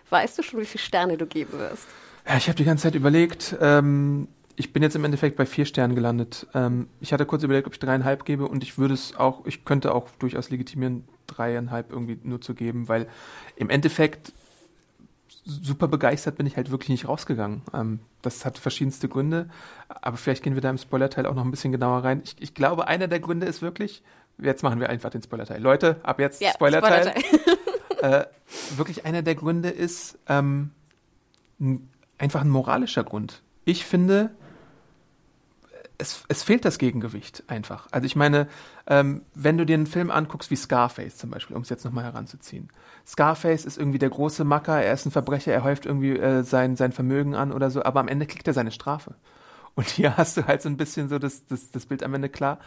[0.10, 1.88] Weißt du schon, wie viele Sterne du geben wirst?
[2.28, 3.58] Ja, ich habe die ganze Zeit überlegt.
[3.60, 6.48] Ähm, ich bin jetzt im Endeffekt bei vier Sternen gelandet.
[6.54, 9.66] Ähm, ich hatte kurz überlegt, ob ich dreieinhalb gebe und ich würde es auch, ich
[9.66, 13.08] könnte auch durchaus legitimieren, dreieinhalb irgendwie nur zu geben, weil
[13.56, 14.32] im Endeffekt
[15.46, 17.62] super begeistert bin ich halt wirklich nicht rausgegangen.
[17.74, 19.48] Ähm, das hat verschiedenste Gründe,
[19.88, 22.22] aber vielleicht gehen wir da im Spoilerteil auch noch ein bisschen genauer rein.
[22.26, 24.04] Ich, ich glaube, einer der Gründe ist wirklich,
[24.40, 25.62] jetzt machen wir einfach den Spoilerteil.
[25.62, 27.14] Leute, ab jetzt ja, Spoilerteil.
[27.16, 28.22] Spoilerteil.
[28.22, 28.26] äh,
[28.76, 30.72] wirklich einer der Gründe ist ähm,
[32.18, 33.44] einfach ein moralischer Grund.
[33.66, 34.32] Ich finde,
[35.98, 37.88] es, es fehlt das Gegengewicht einfach.
[37.92, 38.48] Also ich meine,
[38.88, 42.04] ähm, wenn du dir einen Film anguckst wie Scarface zum Beispiel, um es jetzt nochmal
[42.04, 42.70] heranzuziehen.
[43.06, 46.76] Scarface ist irgendwie der große Macker, er ist ein Verbrecher, er häuft irgendwie äh, sein,
[46.76, 49.16] sein Vermögen an oder so, aber am Ende kriegt er seine Strafe.
[49.76, 52.30] Und hier hast du halt so ein bisschen so das, das, das Bild am Ende
[52.30, 52.60] klar.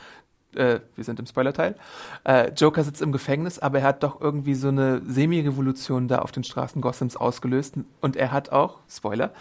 [0.55, 1.77] Äh, wir sind im Spoilerteil.
[2.25, 6.33] Äh, Joker sitzt im Gefängnis, aber er hat doch irgendwie so eine Semi-Revolution da auf
[6.33, 7.75] den Straßen Gothams ausgelöst.
[8.01, 9.33] Und er hat auch, Spoiler,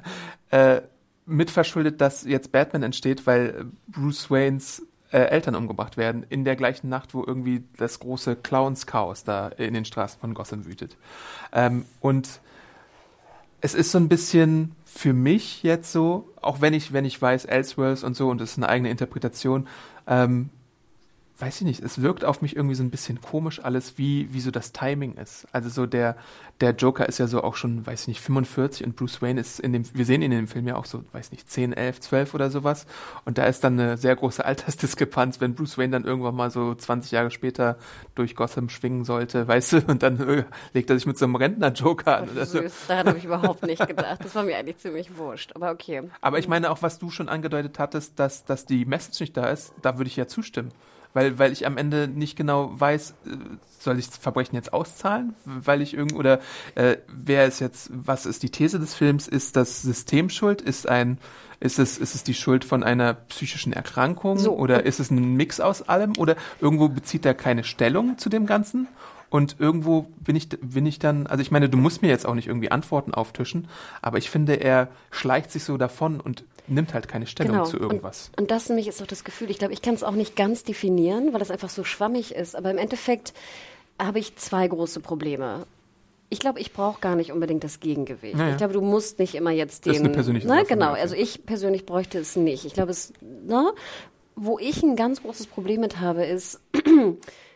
[0.50, 0.82] äh,
[1.30, 6.88] mitverschuldet, dass jetzt Batman entsteht, weil Bruce Waynes äh, Eltern umgebracht werden, in der gleichen
[6.88, 10.96] Nacht, wo irgendwie das große Clowns-Chaos da in den Straßen von Gotham wütet.
[11.52, 12.40] Ähm, und
[13.60, 17.44] es ist so ein bisschen für mich jetzt so, auch wenn ich, wenn ich weiß,
[17.44, 19.68] Elseworlds und so, und es ist eine eigene Interpretation,
[20.06, 20.50] ähm,
[21.40, 24.40] weiß ich nicht, es wirkt auf mich irgendwie so ein bisschen komisch alles, wie, wie
[24.40, 25.46] so das Timing ist.
[25.52, 26.16] Also so der,
[26.60, 29.60] der Joker ist ja so auch schon, weiß ich nicht, 45 und Bruce Wayne ist
[29.60, 32.00] in dem, wir sehen ihn in dem Film ja auch so, weiß nicht, 10, 11,
[32.00, 32.86] 12 oder sowas.
[33.24, 36.74] Und da ist dann eine sehr große Altersdiskrepanz, wenn Bruce Wayne dann irgendwann mal so
[36.74, 37.78] 20 Jahre später
[38.14, 41.36] durch Gotham schwingen sollte, weißt du, und dann äh, legt er sich mit so einem
[41.36, 42.28] Rentner-Joker an.
[42.28, 42.60] Oder so.
[42.88, 44.20] Daran habe ich überhaupt nicht gedacht.
[44.22, 46.02] Das war mir eigentlich ziemlich wurscht, aber okay.
[46.20, 49.48] Aber ich meine auch, was du schon angedeutet hattest, dass, dass die Message nicht da
[49.48, 50.72] ist, da würde ich ja zustimmen
[51.12, 53.36] weil, weil ich am Ende nicht genau weiß, äh,
[53.78, 56.40] soll ich das Verbrechen jetzt auszahlen, weil ich irgend oder
[56.74, 59.26] äh, wer ist jetzt, was ist die These des Films?
[59.26, 60.60] Ist das System schuld?
[60.60, 61.18] Ist ein
[61.60, 64.56] ist es, ist es die Schuld von einer psychischen Erkrankung so.
[64.56, 68.46] oder ist es ein Mix aus allem oder irgendwo bezieht er keine Stellung zu dem
[68.46, 68.88] Ganzen
[69.28, 72.34] und irgendwo bin ich, bin ich dann, also ich meine, du musst mir jetzt auch
[72.34, 73.68] nicht irgendwie Antworten auftischen,
[74.02, 77.64] aber ich finde, er schleicht sich so davon und nimmt halt keine Stellung genau.
[77.64, 78.30] zu irgendwas.
[78.36, 80.36] Und, und das nämlich ist auch das Gefühl, ich glaube, ich kann es auch nicht
[80.36, 83.32] ganz definieren, weil das einfach so schwammig ist, aber im Endeffekt
[84.00, 85.66] habe ich zwei große Probleme.
[86.28, 88.36] Ich glaube, ich brauche gar nicht unbedingt das Gegengewicht.
[88.36, 88.52] Naja.
[88.52, 89.90] Ich glaube, du musst nicht immer jetzt den.
[89.90, 92.64] Das ist eine persönliche ne, Genau, also ich persönlich bräuchte es nicht.
[92.64, 93.72] Ich glaube, es, ne,
[94.36, 96.60] wo ich ein ganz großes Problem mit habe, ist,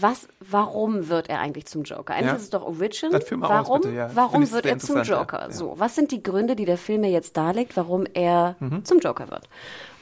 [0.00, 2.14] was, warum wird er eigentlich zum Joker?
[2.14, 2.36] Eigentlich Ja.
[2.36, 3.10] ist es doch Origin.
[3.12, 4.10] Mal aus, warum bitte, ja.
[4.14, 5.40] Warum wird er zum Joker?
[5.42, 5.48] ja.
[5.48, 5.52] Mhm.
[5.52, 9.30] So, was sind die Gründe, die der Film mir jetzt darlegt, warum er zum Joker
[9.30, 9.48] wird?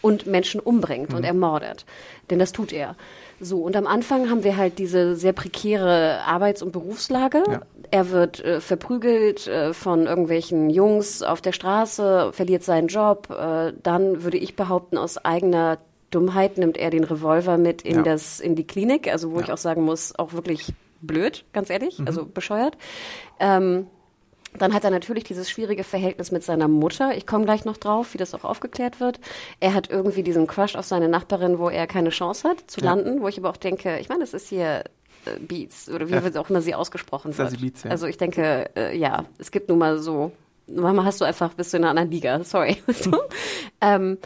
[0.00, 1.16] Und Menschen umbringt Mhm.
[1.16, 1.84] und ermordet.
[2.30, 2.96] Denn das tut er.
[3.40, 7.42] So, und am Anfang haben wir halt diese sehr prekäre Arbeits- und Berufslage.
[7.48, 7.60] Ja.
[7.90, 13.28] Er wird äh, verprügelt äh, von irgendwelchen Jungs auf der Straße, verliert seinen Job.
[13.30, 15.78] Äh, dann würde ich behaupten, aus eigener
[16.12, 18.02] Dummheit nimmt er den Revolver mit in Ja.
[18.02, 19.54] das in die Klinik, also wo ich Ja.
[19.54, 22.76] auch sagen muss, auch wirklich blöd, ganz ehrlich, also bescheuert.
[23.40, 23.86] Ähm,
[24.58, 27.16] dann hat er natürlich dieses schwierige Verhältnis mit seiner Mutter.
[27.16, 29.18] Ich komme gleich noch drauf, wie das auch aufgeklärt wird.
[29.60, 32.86] Er hat irgendwie diesen Crush auf seine Nachbarin, wo er keine Chance hat zu Ja.
[32.94, 34.84] landen, wo ich aber auch denke, ich meine, das ist hier
[35.24, 36.40] äh, Beats oder wie Ja.
[36.40, 37.48] auch immer sie ausgesprochen wird.
[37.50, 37.90] Sassy Beats, ja.
[37.92, 40.32] Also ich denke, äh, ja, es gibt nun mal so,
[40.66, 42.76] manchmal hast du einfach, bist du in einer anderen Liga, sorry.
[43.04, 43.16] du?
[43.80, 44.18] ähm,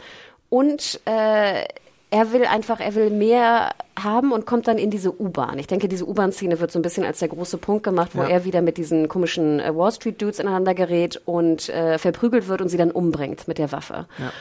[0.49, 1.63] und äh,
[2.09, 3.71] er will einfach, er will mehr
[4.01, 5.59] haben und kommt dann in diese U-Bahn.
[5.59, 8.29] Ich denke, diese U-Bahn-Szene wird so ein bisschen als der große Punkt gemacht, wo Ja.
[8.29, 12.61] er wieder mit diesen komischen äh, Wall Street Dudes ineinander gerät und äh, verprügelt wird
[12.61, 14.05] und sie dann umbringt mit der Waffe.
[14.19, 14.31] Ja.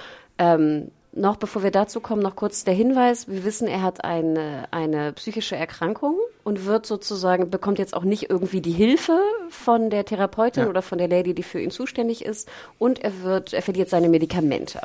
[0.54, 3.26] Ähm, noch bevor wir dazu kommen, noch kurz der Hinweis.
[3.26, 8.28] Wir wissen, er hat eine, eine psychische Erkrankung und wird sozusagen, bekommt jetzt auch nicht
[8.30, 10.68] irgendwie die Hilfe von der Therapeutin Ja.
[10.68, 12.48] oder von der Lady, die für ihn zuständig ist.
[12.78, 14.80] Und er wird, er verliert seine Medikamente.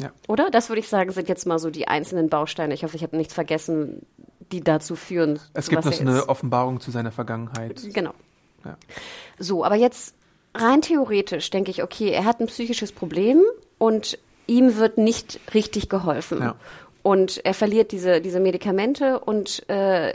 [0.00, 0.10] Ja.
[0.28, 0.50] Oder?
[0.50, 2.74] Das würde ich sagen, sind jetzt mal so die einzelnen Bausteine.
[2.74, 4.06] Ich hoffe, ich habe nichts vergessen,
[4.52, 5.38] die dazu führen.
[5.52, 6.28] Es gibt noch eine ist.
[6.28, 7.82] Offenbarung zu seiner Vergangenheit.
[7.92, 8.12] Genau.
[8.64, 8.76] Ja.
[9.38, 10.14] So, aber jetzt
[10.54, 13.42] rein theoretisch denke ich, okay, er hat ein psychisches Problem
[13.78, 16.40] und ihm wird nicht richtig geholfen.
[16.40, 16.56] Ja.
[17.02, 20.12] Und er verliert diese, diese Medikamente und äh,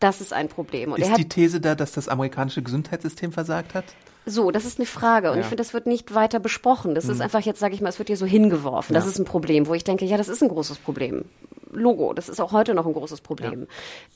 [0.00, 0.92] das ist ein Problem.
[0.92, 3.84] Und Ist die These da, dass das amerikanische Gesundheitssystem versagt hat?
[4.26, 5.36] So, das ist eine Frage und Ja.
[5.36, 5.40] Mhm.
[5.42, 6.94] ich finde, das wird nicht weiter besprochen.
[6.94, 8.94] Das ist einfach jetzt, sage ich mal, es wird hier so hingeworfen.
[8.94, 9.10] Das Ja.
[9.10, 11.24] ist ein Problem, wo ich denke, ja, das ist ein großes Problem.
[11.72, 13.66] Logo, das ist auch heute noch ein großes Problem.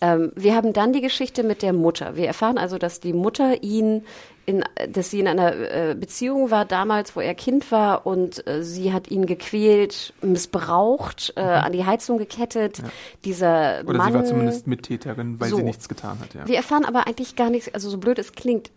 [0.01, 2.15] Ähm, wir haben dann die Geschichte mit der Mutter.
[2.15, 4.05] Wir erfahren also, dass die Mutter ihn
[4.47, 5.55] in, dass sie in einer
[5.91, 11.35] äh, Beziehung war damals, wo er Kind war und äh, sie hat ihn gequält, missbraucht,
[11.37, 12.81] äh, an die Heizung gekettet.
[13.25, 13.89] Dieser Mhm.
[13.89, 15.57] Oder Mann, sie war zumindest Mittäterin, weil So.
[15.57, 16.35] sie nichts getan hat.
[16.35, 16.47] Ja.
[16.47, 18.71] wir erfahren aber eigentlich gar nichts, also so blöd es klingt,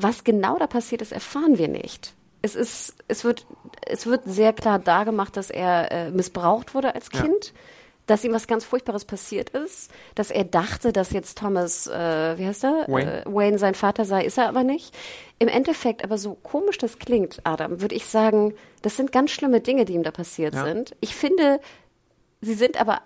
[0.00, 2.14] was genau da passiert ist, erfahren wir nicht.
[2.40, 3.46] Es ist, es wird,
[3.84, 7.22] es wird sehr klar dargemacht, dass er äh, missbraucht wurde als Ja.
[7.22, 7.52] Kind,
[8.06, 12.46] dass ihm was ganz Furchtbares passiert ist, dass er dachte, dass jetzt Thomas, äh, wie
[12.46, 12.84] heißt er?
[12.86, 13.22] Wayne.
[13.22, 14.96] Äh, Wayne sein Vater sei, ist er aber nicht.
[15.40, 19.60] Im Endeffekt, aber so komisch das klingt, Adam, würde ich sagen, das sind ganz schlimme
[19.60, 20.64] Dinge, die ihm da passiert Ja.
[20.64, 20.96] sind.
[21.00, 21.60] Ich finde,
[22.40, 23.02] sie sind aber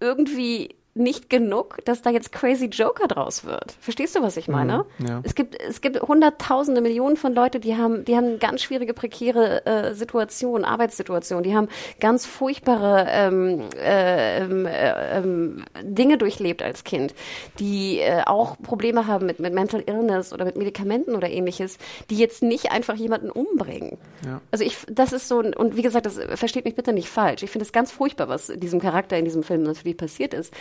[0.00, 3.76] irgendwie nicht genug, dass da jetzt Crazy Joker draus wird.
[3.80, 4.86] Verstehst du, was ich meine?
[4.98, 5.20] Mhm, ja.
[5.22, 9.64] Es gibt es gibt hunderttausende Millionen von Leute, die haben die haben ganz schwierige prekäre
[9.66, 11.68] äh, Situation, Arbeitssituation, die haben
[12.00, 17.14] ganz furchtbare ähm, äh, ähm, äh, ähm, Dinge durchlebt als Kind,
[17.60, 21.78] die äh, auch Probleme haben mit mit Mental Illness oder mit Medikamenten oder ähnliches,
[22.10, 23.96] die jetzt nicht einfach jemanden umbringen.
[24.26, 24.40] Ja.
[24.50, 27.42] Also ich, das ist so, ein- und wie gesagt, das versteht mich bitte nicht falsch.
[27.42, 30.52] Ich finde es ganz furchtbar, was diesem Charakter in diesem Film natürlich passiert ist.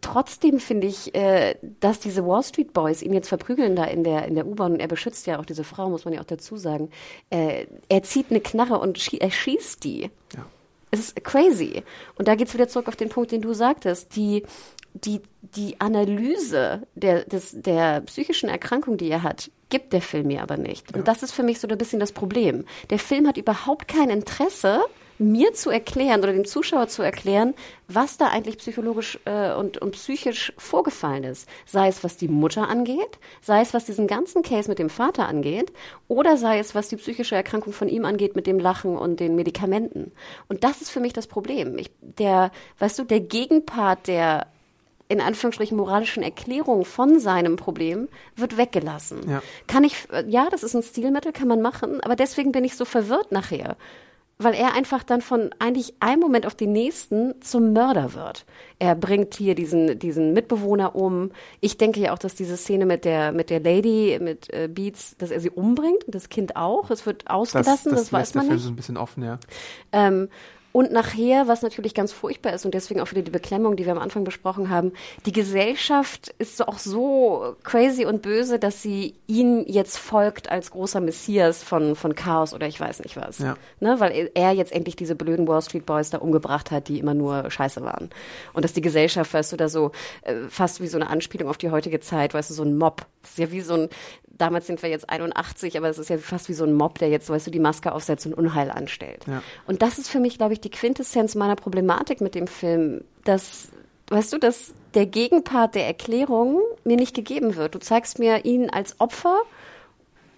[0.00, 4.26] Trotzdem finde ich, äh, dass diese Wall Street Boys ihn jetzt verprügeln da in der,
[4.26, 6.56] in der U-Bahn und er beschützt ja auch diese Frau, muss man ja auch dazu
[6.56, 6.90] sagen.
[7.28, 10.10] Äh, er zieht eine Knarre und schie er schießt die.
[10.34, 10.46] Ja.
[10.90, 11.82] Es ist crazy.
[12.16, 14.16] Und da geht's wieder zurück auf den Punkt, den du sagtest.
[14.16, 14.44] Die,
[14.94, 20.42] die, die Analyse der, des, der psychischen Erkrankung, die er hat, gibt der Film mir
[20.42, 20.94] aber nicht.
[20.96, 22.64] Und das ist für mich so ein bisschen das Problem.
[22.90, 24.80] Der Film hat überhaupt kein Interesse,
[25.20, 27.54] mir zu erklären oder dem Zuschauer zu erklären,
[27.88, 31.48] was da eigentlich psychologisch äh, und, und psychisch vorgefallen ist.
[31.66, 35.28] Sei es, was die Mutter angeht, sei es, was diesen ganzen Case mit dem Vater
[35.28, 35.72] angeht,
[36.08, 39.36] oder sei es, was die psychische Erkrankung von ihm angeht mit dem Lachen und den
[39.36, 40.12] Medikamenten.
[40.48, 41.76] Und das ist für mich das Problem.
[41.78, 44.46] Ich, der, weißt du, der Gegenpart der
[45.08, 49.28] in Anführungsstrichen moralischen Erklärung von seinem Problem wird weggelassen.
[49.28, 49.42] Ja.
[49.66, 52.84] Kann ich, ja, das ist ein Stilmittel, kann man machen, aber deswegen bin ich so
[52.84, 53.76] verwirrt nachher.
[54.42, 58.46] Weil er einfach dann von eigentlich einem Moment auf den nächsten zum Mörder wird.
[58.78, 61.30] Er bringt hier diesen, diesen Mitbewohner um.
[61.60, 65.14] Ich denke ja auch, dass diese Szene mit der, mit der Lady, mit äh, Beats,
[65.18, 66.90] dass er sie umbringt und das Kind auch.
[66.90, 68.64] Es wird Das, ausgelassen, das, das, weiß lässt der man nicht.
[68.64, 69.38] so ein bisschen offen, ja.
[69.92, 70.28] Ähm,
[70.72, 73.92] und nachher, was natürlich ganz furchtbar ist und deswegen auch wieder die Beklemmung, die wir
[73.92, 74.92] am Anfang besprochen haben,
[75.26, 81.00] die Gesellschaft ist auch so crazy und böse, dass sie ihm jetzt folgt als großer
[81.00, 83.38] Messias von, von Chaos oder ich weiß nicht was.
[83.38, 83.56] Ja.
[83.80, 87.14] Ne, weil er jetzt endlich diese blöden Wall Street Boys da umgebracht hat, die immer
[87.14, 88.10] nur scheiße waren.
[88.52, 89.90] Und dass die Gesellschaft, weißt du, da so
[90.22, 93.06] äh, fast wie so eine Anspielung auf die heutige Zeit, weißt du, so ein Mob.
[93.22, 93.88] Das ist ja wie so ein,
[94.28, 97.08] damals sind wir jetzt 81, aber es ist ja fast wie so ein Mob, der
[97.08, 99.26] jetzt, weißt du, die Maske aufsetzt und Unheil anstellt.
[99.26, 99.42] Ja.
[99.66, 103.68] Und das ist für mich, glaube ich, die Quintessenz meiner Problematik mit dem Film, dass,
[104.08, 107.74] weißt du, dass der Gegenpart der Erklärung mir nicht gegeben wird.
[107.74, 109.40] Du zeigst mir ihn als Opfer,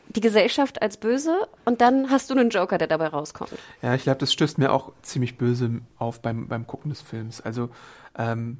[0.08, 3.52] die Gesellschaft als böse und dann hast du einen Joker, der dabei rauskommt.
[3.80, 7.40] Ja, ich glaube, das stößt mir auch ziemlich böse auf beim, beim Gucken des Films.
[7.40, 7.70] Also
[8.18, 8.58] ähm,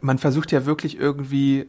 [0.00, 1.68] man versucht ja wirklich irgendwie,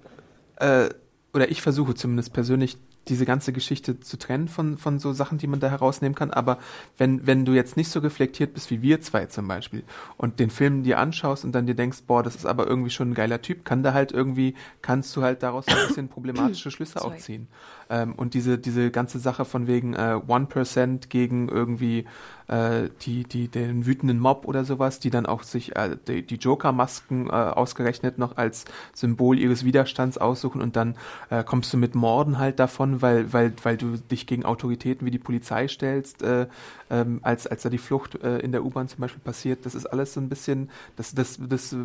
[0.57, 0.89] äh,
[1.33, 2.77] oder ich versuche zumindest persönlich,
[3.09, 6.31] diese ganze Geschichte zu trennen von, von so Sachen, die man da herausnehmen kann.
[6.31, 6.57] Aber
[6.97, 9.83] wenn, wenn du jetzt nicht so reflektiert bist wie wir zwei zum Beispiel
[10.17, 13.11] und den Film dir anschaust und dann dir denkst, boah, das ist aber irgendwie schon
[13.11, 17.01] ein geiler Typ, kann da halt irgendwie, kannst du halt daraus ein bisschen problematische Schlüsse
[17.05, 17.47] auch ziehen.
[17.89, 22.05] Ähm, und diese, diese ganze Sache von wegen äh, 1% gegen irgendwie
[22.47, 26.35] äh, die, die, den wütenden Mob oder sowas, die dann auch sich äh, die, die
[26.35, 30.95] Joker-Masken äh, ausgerechnet noch als Symbol ihres Widerstands aussuchen und dann
[31.29, 35.11] äh, kommst du mit Morden halt davon, weil, weil, weil du dich gegen Autoritäten wie
[35.11, 36.47] die Polizei stellst, äh,
[36.89, 39.65] ähm, als, als da die Flucht äh, in der U-Bahn zum Beispiel passiert.
[39.65, 41.77] Das ist alles so ein bisschen, das, das, das äh,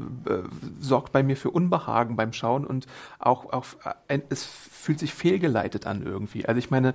[0.80, 2.86] sorgt bei mir für Unbehagen beim Schauen und
[3.18, 3.66] auch, auch
[4.08, 6.46] äh, es fühlt sich fehlgeleitet an irgendwie.
[6.46, 6.94] Also ich meine,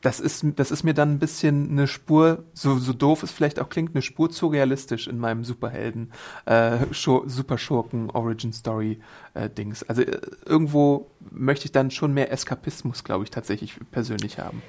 [0.00, 3.60] das ist, das ist mir dann ein bisschen eine Spur, so, so doof es vielleicht
[3.60, 6.12] auch klingt, eine Spur zu realistisch in meinem Superhelden,
[6.46, 9.00] äh, Superschurken, Origin Story
[9.34, 9.82] äh, Dings.
[9.82, 14.62] Also äh, irgendwo möchte ich dann schon mehr Eskapismus, glaube ich, tatsächlich persönlich haben.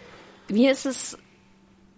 [0.50, 1.18] Mir ist es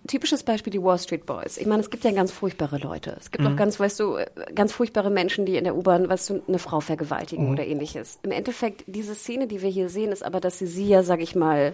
[0.07, 1.57] typisches Beispiel die Wall Street Boys.
[1.57, 3.15] Ich meine, es gibt ja ganz furchtbare Leute.
[3.19, 3.53] Es gibt mhm.
[3.53, 4.17] auch ganz, weißt du,
[4.53, 7.53] ganz furchtbare Menschen, die in der U-Bahn, weißt du, eine Frau vergewaltigen mhm.
[7.53, 8.19] oder ähnliches.
[8.23, 11.21] Im Endeffekt, diese Szene, die wir hier sehen, ist aber, dass sie sie ja, sag
[11.21, 11.73] ich mal,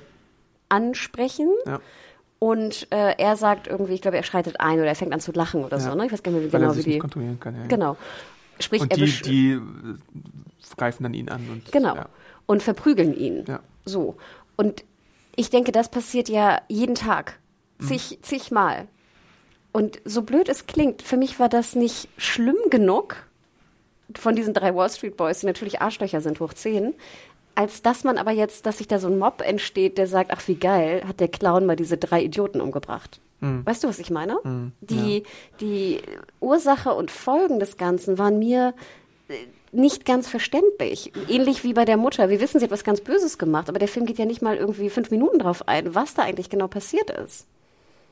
[0.70, 1.50] ansprechen.
[1.66, 1.80] Ja.
[2.40, 5.32] Und äh, er sagt irgendwie, ich glaube, er schreitet ein oder er fängt an zu
[5.34, 5.84] lachen oder ja.
[5.84, 5.96] so.
[5.96, 6.06] Ne?
[6.06, 7.00] Ich weiß gar nicht mehr genau, wie die.
[7.00, 7.98] kontrollieren kann, ja, Genau.
[8.62, 9.60] Sprich, und die, die äh,
[10.78, 12.06] greifen dann ihn an und genau
[12.50, 13.46] und verprügeln ihn.
[13.48, 13.60] Ja.
[13.86, 14.16] So
[14.56, 14.84] und
[15.36, 17.38] ich denke, das passiert ja jeden Tag,
[17.78, 17.86] mhm.
[17.86, 18.24] zig, mhm.
[18.24, 18.88] zigmal.
[19.72, 23.18] Und so blöd es klingt, für mich war das nicht schlimm genug
[24.16, 26.96] von diesen drei Wall Street Boys, die natürlich Arschlöcher sind hoch zehn,
[27.60, 30.48] als dass man aber jetzt, dass sich da so ein Mob entsteht, der sagt, ach
[30.48, 33.20] wie geil, hat der Clown mal diese drei Idioten umgebracht.
[33.42, 33.66] Mhm.
[33.66, 34.40] Weißt du, was ich meine?
[34.46, 35.24] Mhm, die, ja.
[35.60, 36.00] die
[36.40, 38.74] Ursache und Folgen des Ganzen waren mir
[39.28, 39.34] äh,
[39.74, 41.12] nicht ganz verständlich.
[41.28, 42.30] Ähnlich wie bei der Mutter.
[42.30, 44.56] Wir wissen, sie hat was ganz Böses gemacht, aber der Film geht ja nicht mal
[44.56, 47.46] irgendwie fünf Minuten drauf ein, was da eigentlich genau passiert ist.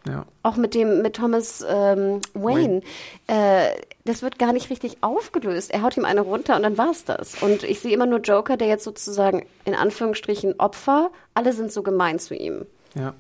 [0.06, 0.26] Ja.
[0.44, 2.82] Auch mit dem, mit Thomas ähm, Wayne.
[3.28, 3.72] Wayne.
[3.72, 3.72] Äh,
[4.06, 5.72] das wird gar nicht richtig aufgelöst.
[5.72, 7.42] Er haut ihm eine runter und dann war's das.
[7.42, 11.84] Und ich sehe immer nur Joker, der jetzt sozusagen in Anführungsstrichen Opfer, alle sind so
[11.84, 12.66] gemein zu ihm.
[12.96, 13.14] Ja.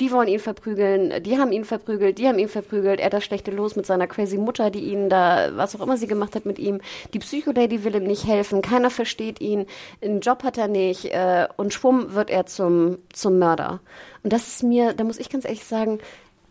[0.00, 3.52] Die wollen ihn verprügeln, die haben ihn verprügelt, die haben ihn verprügelt, er das schlechte
[3.52, 6.58] Los mit seiner crazy Mutter, die ihn da, was auch immer sie gemacht hat mit
[6.58, 6.80] ihm.
[7.12, 9.66] Die Psycho-Lady will ihm nicht helfen, keiner versteht ihn,
[10.02, 13.78] einen Job hat er nicht äh, und schwumm wird er zum, zum Mörder.
[14.24, 16.00] Und das ist mir, da muss ich ganz ehrlich sagen,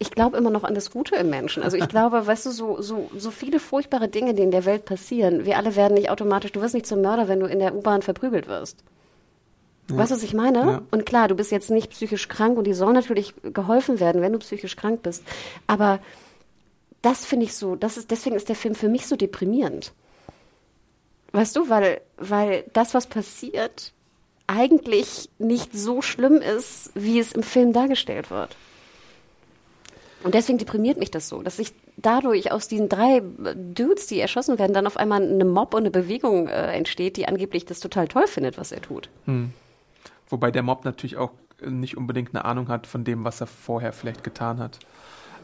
[0.04, 1.64] ich glaube immer noch an das Gute im Menschen.
[1.64, 4.86] Also ich glaube, weißt du, so, so, so viele furchtbare Dinge, die in der Welt
[4.86, 7.74] passieren, wir alle werden nicht automatisch, du wirst nicht zum Mörder, wenn du in der
[7.74, 8.84] U-Bahn verprügelt wirst.
[9.90, 9.98] Ja.
[9.98, 10.60] Weißt du, was ich meine?
[10.60, 10.82] Ja.
[10.92, 14.34] Und klar, du bist jetzt nicht psychisch krank und die soll natürlich geholfen werden, wenn
[14.34, 15.24] du psychisch krank bist.
[15.68, 16.00] Aber
[17.02, 19.94] das finde ich so, das ist, deswegen ist der Film für mich so deprimierend.
[21.32, 23.94] Weißt du, weil, weil das, was passiert,
[24.48, 28.56] eigentlich nicht so schlimm ist, wie es im Film dargestellt wird.
[30.24, 33.22] Und deswegen deprimiert mich das so, dass sich dadurch aus diesen drei
[33.56, 37.28] Dudes, die erschossen werden, dann auf einmal eine Mob und eine Bewegung äh, entsteht, die
[37.28, 39.10] angeblich das total toll findet, was er tut.
[39.26, 39.52] Hm.
[40.30, 41.32] Wobei der Mob natürlich auch
[41.66, 44.80] nicht unbedingt eine Ahnung hat von dem, was er vorher vielleicht getan hat.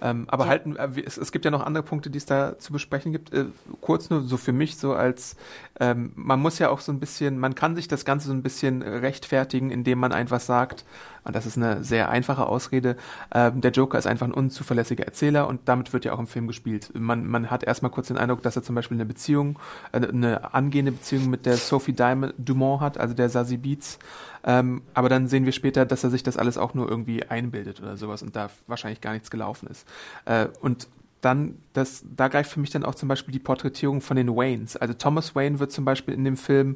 [0.01, 0.49] Ähm, aber ja.
[0.49, 3.33] halten, äh, es, es, gibt ja noch andere Punkte, die es da zu besprechen gibt.
[3.33, 3.45] Äh,
[3.81, 5.35] kurz nur so für mich so als,
[5.79, 8.43] ähm, man muss ja auch so ein bisschen, man kann sich das Ganze so ein
[8.43, 10.85] bisschen rechtfertigen, indem man einfach sagt,
[11.23, 12.95] und das ist eine sehr einfache Ausrede,
[13.33, 16.47] ähm, der Joker ist einfach ein unzuverlässiger Erzähler und damit wird ja auch im Film
[16.47, 16.91] gespielt.
[16.93, 19.59] Man, man hat erstmal kurz den Eindruck, dass er zum Beispiel eine Beziehung,
[19.91, 23.99] äh, eine angehende Beziehung mit der Sophie Diamond, Dumont hat, also der Sassy Beats.
[24.43, 27.81] Ähm, aber dann sehen wir später, dass er sich das alles auch nur irgendwie einbildet
[27.81, 29.87] oder sowas und da wahrscheinlich gar nichts gelaufen ist.
[30.25, 30.87] Äh, und
[31.21, 34.77] dann, das, da greift für mich dann auch zum Beispiel die Porträtierung von den Waynes.
[34.77, 36.75] Also Thomas Wayne wird zum Beispiel in dem Film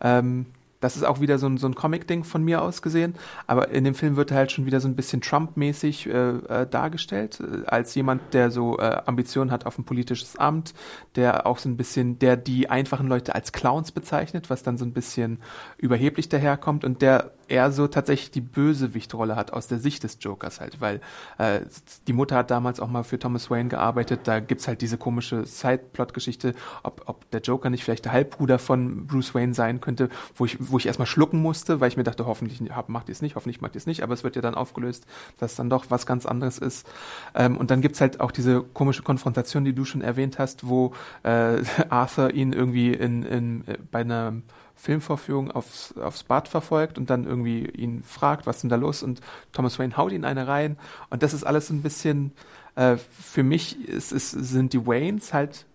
[0.00, 0.46] ähm,
[0.80, 3.14] das ist auch wieder so ein, so ein Comic-Ding von mir aus gesehen.
[3.46, 6.66] Aber in dem Film wird er halt schon wieder so ein bisschen Trump-mäßig äh, äh,
[6.66, 10.74] dargestellt, äh, als jemand, der so äh, Ambitionen hat auf ein politisches Amt,
[11.16, 14.84] der auch so ein bisschen, der die einfachen Leute als Clowns bezeichnet, was dann so
[14.84, 15.40] ein bisschen
[15.78, 20.60] überheblich daherkommt und der eher so tatsächlich die Bösewichtrolle hat aus der Sicht des Jokers
[20.60, 21.00] halt, weil
[21.38, 21.60] äh,
[22.06, 25.46] die Mutter hat damals auch mal für Thomas Wayne gearbeitet, da gibt's halt diese komische
[25.46, 30.44] Side-Plot-Geschichte, ob, ob der Joker nicht vielleicht der Halbbruder von Bruce Wayne sein könnte, wo
[30.44, 33.36] ich wo ich erstmal schlucken musste, weil ich mir dachte, hoffentlich macht ihr es nicht,
[33.36, 35.06] hoffentlich macht ihr es nicht, aber es wird ja dann aufgelöst,
[35.38, 36.88] dass dann doch was ganz anderes ist.
[37.34, 40.92] Ähm, und dann gibt's halt auch diese komische Konfrontation, die du schon erwähnt hast, wo
[41.22, 44.34] äh, Arthur ihn irgendwie in, in, äh, bei einer
[44.78, 49.02] Filmvorführung aufs, aufs Bad verfolgt und dann irgendwie ihn fragt, was ist denn da los?
[49.02, 49.20] Und
[49.52, 50.78] Thomas Wayne haut ihn eine rein.
[51.10, 52.32] Und das ist alles ein bisschen,
[52.76, 55.66] äh, für mich ist, ist, sind die Waynes halt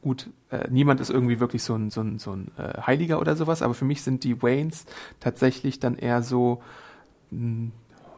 [0.00, 3.36] gut, äh, niemand ist irgendwie wirklich so ein, so ein, so ein äh, Heiliger oder
[3.36, 4.86] sowas, aber für mich sind die Waynes
[5.20, 6.62] tatsächlich dann eher so
[7.30, 7.72] ein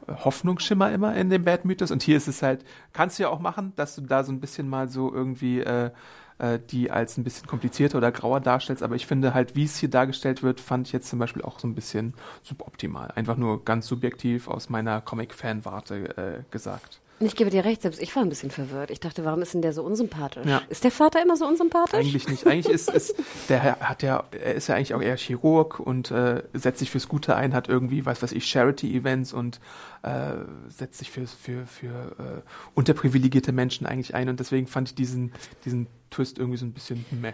[0.08, 1.90] Hoffnungsschimmer immer in dem Bad Mythos.
[1.90, 4.40] Und hier ist es halt, kannst du ja auch machen, dass du da so ein
[4.40, 5.90] bisschen mal so irgendwie äh,
[6.38, 8.82] äh, die als ein bisschen komplizierter oder grauer darstellst.
[8.82, 11.58] Aber ich finde halt, wie es hier dargestellt wird, fand ich jetzt zum Beispiel auch
[11.58, 13.10] so ein bisschen suboptimal.
[13.14, 17.00] Einfach nur ganz subjektiv aus meiner Comic-Fan-Warte äh, gesagt.
[17.20, 18.90] Ich gebe dir recht, selbst ich war ein bisschen verwirrt.
[18.90, 20.46] Ich dachte, warum ist denn der so unsympathisch?
[20.46, 20.62] Ja.
[20.68, 21.98] Ist der Vater immer so unsympathisch?
[21.98, 22.46] Eigentlich nicht.
[22.46, 23.14] Eigentlich ist, ist
[23.48, 27.08] der hat ja, er ist ja eigentlich auch eher Chirurg und äh, setzt sich fürs
[27.08, 29.60] Gute ein, hat irgendwie, was weiß ich, Charity-Events und
[30.02, 30.32] äh,
[30.68, 32.42] setzt sich für, für, für äh,
[32.74, 34.28] unterprivilegierte Menschen eigentlich ein.
[34.28, 35.32] Und deswegen fand ich diesen,
[35.64, 37.32] diesen Twist irgendwie so ein bisschen meh.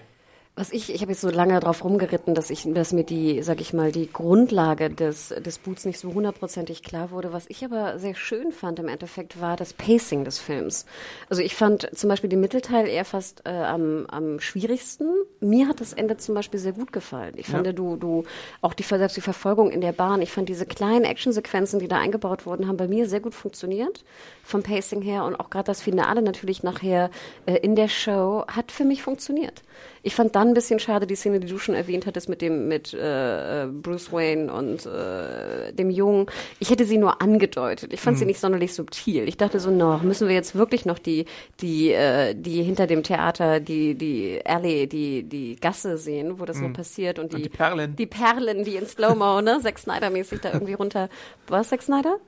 [0.57, 3.61] Was ich, ich habe jetzt so lange drauf rumgeritten, dass ich, dass mir die, sag
[3.61, 7.33] ich mal, die Grundlage des, des Boots nicht so hundertprozentig klar wurde.
[7.33, 10.87] Was ich aber sehr schön fand im Endeffekt war das Pacing des Films.
[11.31, 15.07] Also ich fand zum Beispiel den Mittelteil eher fast äh, am, am schwierigsten.
[15.41, 17.35] Mir hat das Ende zum Beispiel sehr gut gefallen.
[17.37, 17.73] Ich fand, ja.
[17.73, 18.25] du, du,
[18.61, 21.99] auch die, selbst die Verfolgung in der Bahn, ich fand diese kleinen Actionsequenzen, die da
[21.99, 24.05] eingebaut wurden, haben bei mir sehr gut funktioniert
[24.43, 27.11] vom Pacing her und auch gerade das Finale natürlich nachher
[27.47, 29.63] äh, in der Show hat für mich funktioniert.
[30.03, 32.69] Ich fand dann ein bisschen schade die Szene, die du schon erwähnt hattest mit dem
[32.69, 36.27] mit äh, Bruce Wayne und äh, dem Jungen.
[36.59, 37.93] Ich hätte sie nur angedeutet.
[37.93, 38.21] Ich fand mhm.
[38.21, 39.29] sie nicht sonderlich subtil.
[39.29, 41.27] Ich dachte so, noch müssen wir jetzt wirklich noch die
[41.61, 46.59] die äh, die hinter dem Theater die die Alley, die die Gasse sehen, wo das
[46.59, 46.69] mhm.
[46.69, 49.79] noch passiert und die, und die Perlen, die Perlen, die in Slow Mo, ne, Zack
[49.79, 51.09] Snyder mäßig da irgendwie runter.
[51.49, 52.19] Was Zack Snyder?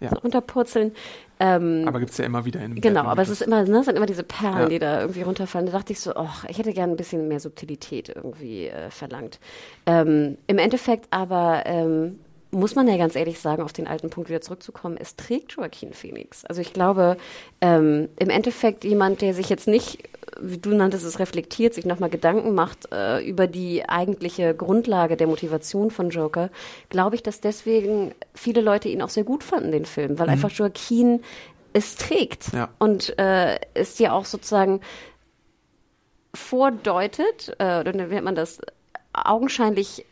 [0.00, 0.10] Ja.
[0.10, 0.92] runterpurzeln.
[1.38, 4.06] Ähm, aber gibt's ja immer wieder in Genau, aber es ist immer, ne, sind immer
[4.06, 4.68] diese Perlen, ja.
[4.68, 5.66] die da irgendwie runterfallen.
[5.66, 9.40] Da dachte ich so, ach, ich hätte gerne ein bisschen mehr Subtilität irgendwie äh, verlangt.
[9.86, 12.18] Ähm, Im Endeffekt aber ähm,
[12.50, 15.92] muss man ja ganz ehrlich sagen, auf den alten Punkt wieder zurückzukommen, es trägt Joaquin
[15.92, 16.44] Phoenix.
[16.44, 17.16] Also ich glaube,
[17.60, 20.08] ähm, im Endeffekt jemand, der sich jetzt nicht,
[20.40, 25.26] wie du nanntest es, reflektiert, sich nochmal Gedanken macht äh, über die eigentliche Grundlage der
[25.26, 26.50] Motivation von Joker,
[26.88, 30.32] glaube ich, dass deswegen viele Leute ihn auch sehr gut fanden, den Film, weil mhm.
[30.32, 31.22] einfach Joaquin
[31.72, 32.68] es trägt ja.
[32.78, 34.80] und äh, es ja auch sozusagen
[36.34, 38.60] vordeutet, äh, oder nennt man das,
[39.12, 40.06] augenscheinlich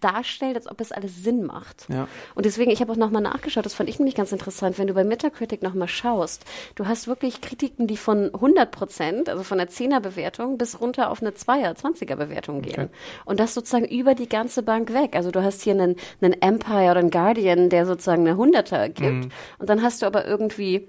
[0.00, 1.86] darstellt, als ob es alles Sinn macht.
[1.88, 2.08] Ja.
[2.34, 4.94] Und deswegen, ich habe auch nochmal nachgeschaut, das fand ich nämlich ganz interessant, wenn du
[4.94, 6.44] bei Metacritic nochmal schaust,
[6.74, 11.10] du hast wirklich Kritiken, die von 100 Prozent, also von einer 10er Bewertung bis runter
[11.10, 12.84] auf eine 2er, 20er Bewertung gehen.
[12.84, 12.88] Okay.
[13.24, 15.14] Und das sozusagen über die ganze Bank weg.
[15.14, 19.26] Also du hast hier einen, einen Empire oder einen Guardian, der sozusagen eine 100er gibt.
[19.26, 19.30] Mhm.
[19.58, 20.88] Und dann hast du aber irgendwie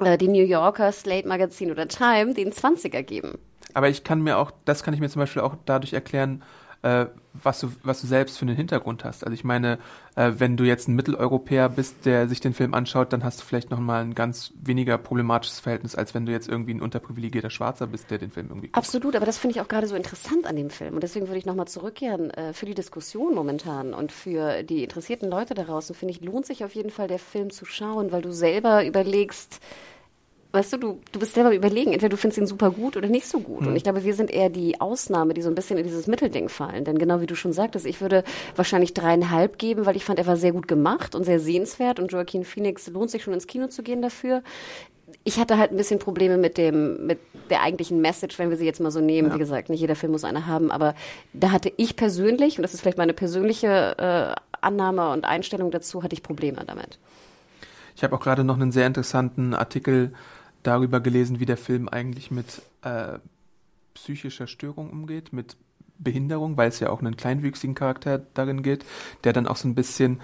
[0.00, 3.38] äh, die New Yorker, Slate Magazine oder Time, die einen 20er geben.
[3.74, 6.42] Aber ich kann mir auch, das kann ich mir zum Beispiel auch dadurch erklären,
[6.84, 9.24] äh, was, du, was du selbst für einen Hintergrund hast.
[9.24, 9.78] Also ich meine,
[10.16, 13.44] äh, wenn du jetzt ein Mitteleuropäer bist, der sich den Film anschaut, dann hast du
[13.44, 17.86] vielleicht nochmal ein ganz weniger problematisches Verhältnis, als wenn du jetzt irgendwie ein unterprivilegierter Schwarzer
[17.86, 18.76] bist, der den Film irgendwie guckt.
[18.76, 20.94] Absolut, aber das finde ich auch gerade so interessant an dem Film.
[20.94, 25.30] Und deswegen würde ich nochmal zurückkehren äh, für die Diskussion momentan und für die interessierten
[25.30, 28.20] Leute da draußen, finde ich, lohnt sich auf jeden Fall der Film zu schauen, weil
[28.20, 29.60] du selber überlegst,
[30.54, 33.26] weißt du, du, du bist selber überlegen, entweder du findest ihn super gut oder nicht
[33.26, 33.62] so gut.
[33.62, 33.68] Mhm.
[33.68, 36.48] Und ich glaube, wir sind eher die Ausnahme, die so ein bisschen in dieses Mittelding
[36.48, 36.84] fallen.
[36.84, 38.22] Denn genau wie du schon sagtest, ich würde
[38.54, 42.12] wahrscheinlich dreieinhalb geben, weil ich fand, er war sehr gut gemacht und sehr sehenswert und
[42.12, 44.42] Joaquin Phoenix lohnt sich schon ins Kino zu gehen dafür.
[45.24, 47.18] Ich hatte halt ein bisschen Probleme mit dem, mit
[47.50, 49.28] der eigentlichen Message, wenn wir sie jetzt mal so nehmen.
[49.28, 49.34] Ja.
[49.34, 50.94] Wie gesagt, nicht jeder Film muss eine haben, aber
[51.32, 56.02] da hatte ich persönlich, und das ist vielleicht meine persönliche äh, Annahme und Einstellung dazu,
[56.02, 56.98] hatte ich Probleme damit.
[57.96, 60.12] Ich habe auch gerade noch einen sehr interessanten Artikel
[60.64, 63.18] darüber gelesen, wie der Film eigentlich mit äh,
[63.94, 65.56] psychischer Störung umgeht, mit
[65.98, 68.84] Behinderung, weil es ja auch einen kleinwüchsigen Charakter darin geht,
[69.22, 70.20] der dann auch so ein bisschen,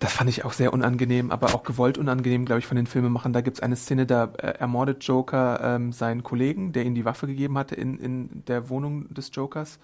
[0.00, 3.32] das fand ich auch sehr unangenehm, aber auch gewollt unangenehm, glaube ich, von den Filmemachern.
[3.32, 7.04] Da gibt es eine Szene, da äh, ermordet Joker ähm, seinen Kollegen, der ihm die
[7.04, 9.78] Waffe gegeben hatte in, in der Wohnung des Jokers.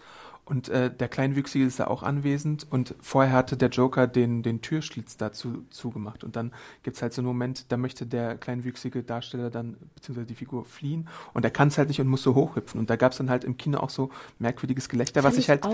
[0.47, 4.61] Und äh, der Kleinwüchsige ist da auch anwesend und vorher hatte der Joker den, den
[4.61, 6.23] Türschlitz dazu zugemacht.
[6.23, 10.35] Und dann gibt's halt so einen Moment, da möchte der kleinwüchsige Darsteller dann, beziehungsweise die
[10.35, 12.79] Figur fliehen und er kann es halt nicht und muss so hochhüpfen.
[12.79, 15.67] Und da gab's dann halt im Kino auch so merkwürdiges Gelächter, fand was ich halt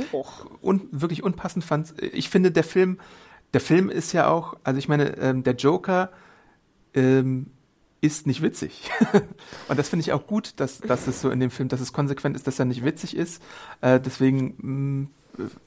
[0.63, 1.95] un, wirklich unpassend fand.
[2.13, 3.01] Ich finde, der Film,
[3.53, 6.11] der Film ist ja auch, also ich meine, ähm, der Joker
[6.95, 7.47] ähm,
[8.01, 8.91] ist nicht witzig.
[9.69, 11.93] und das finde ich auch gut, dass, dass es so in dem Film, dass es
[11.93, 13.43] konsequent ist, dass er nicht witzig ist.
[13.81, 15.09] Äh, deswegen mm,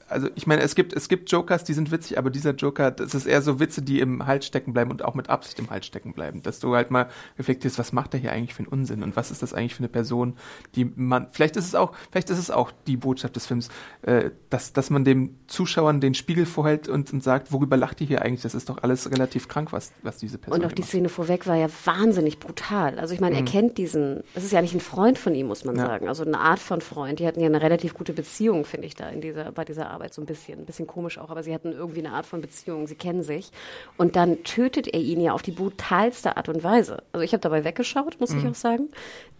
[0.08, 3.14] also ich meine, es gibt, es gibt Jokers, die sind witzig, aber dieser Joker, das
[3.14, 5.86] ist eher so Witze, die im Hals stecken bleiben und auch mit Absicht im Hals
[5.86, 6.42] stecken bleiben.
[6.42, 7.08] Dass du halt mal
[7.38, 9.80] reflektierst, was macht er hier eigentlich für einen Unsinn und was ist das eigentlich für
[9.80, 10.36] eine Person,
[10.74, 13.68] die man, vielleicht ist es auch, vielleicht ist es auch die Botschaft des Films,
[14.02, 18.06] äh, dass, dass man dem Zuschauern den Spiegel vorhält und, und sagt, worüber lacht ihr
[18.06, 18.42] hier eigentlich?
[18.42, 20.88] Das ist doch alles relativ krank, was, was diese Person Und auch die macht.
[20.90, 22.98] Szene vorweg war ja wahnsinnig brutal.
[22.98, 23.46] Also ich meine, Mhm.
[23.46, 26.08] er kennt diesen, es ist ja nicht ein Freund von ihm, muss man sagen.
[26.08, 27.18] Also eine Art von Freund.
[27.18, 30.14] Die hatten ja eine relativ gute Beziehung, finde ich, da in dieser, bei dieser Arbeit
[30.14, 30.60] so ein bisschen.
[30.60, 33.50] Ein bisschen komisch auch, aber sie hatten irgendwie eine Art von Beziehung, sie kennen sich.
[33.96, 37.02] Und dann tötet er ihn ja auf die brutalste Art und Weise.
[37.12, 38.38] Also ich habe dabei weggeschaut, muss Mhm.
[38.40, 38.88] ich auch sagen.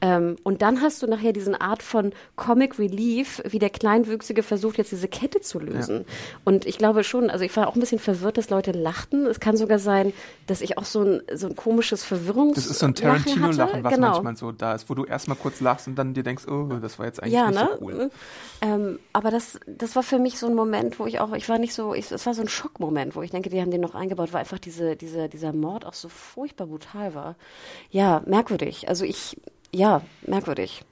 [0.01, 4.77] Ähm, und dann hast du nachher diesen Art von Comic Relief, wie der Kleinwüchsige versucht,
[4.77, 6.05] jetzt diese Kette zu lösen.
[6.45, 9.27] Und ich glaube schon, also ich war auch ein bisschen verwirrt, dass Leute lachten.
[9.27, 10.13] Es kann sogar sein,
[10.47, 13.85] dass ich auch so ein, so ein komisches Verwirrungs Das ist so ein Lachen Tarantino-Lachen,
[13.85, 14.11] was genau.
[14.23, 16.99] manchmal so da ist, wo du erstmal kurz lachst und dann dir denkst, oh, das
[16.99, 17.69] war jetzt eigentlich Ja, nicht ne?
[17.79, 18.11] so cool.
[18.61, 21.59] Ähm, aber das, das war für mich so ein Moment, wo ich auch, ich war
[21.59, 23.95] nicht so, ich, es war so ein Schockmoment, wo ich denke, die haben den noch
[23.95, 27.37] eingebaut, weil einfach diese, diese, dieser Mord auch so furchtbar brutal war.
[27.91, 28.89] Ja, merkwürdig.
[28.89, 29.37] Also ich,
[29.73, 30.85] ja, merkwürdig.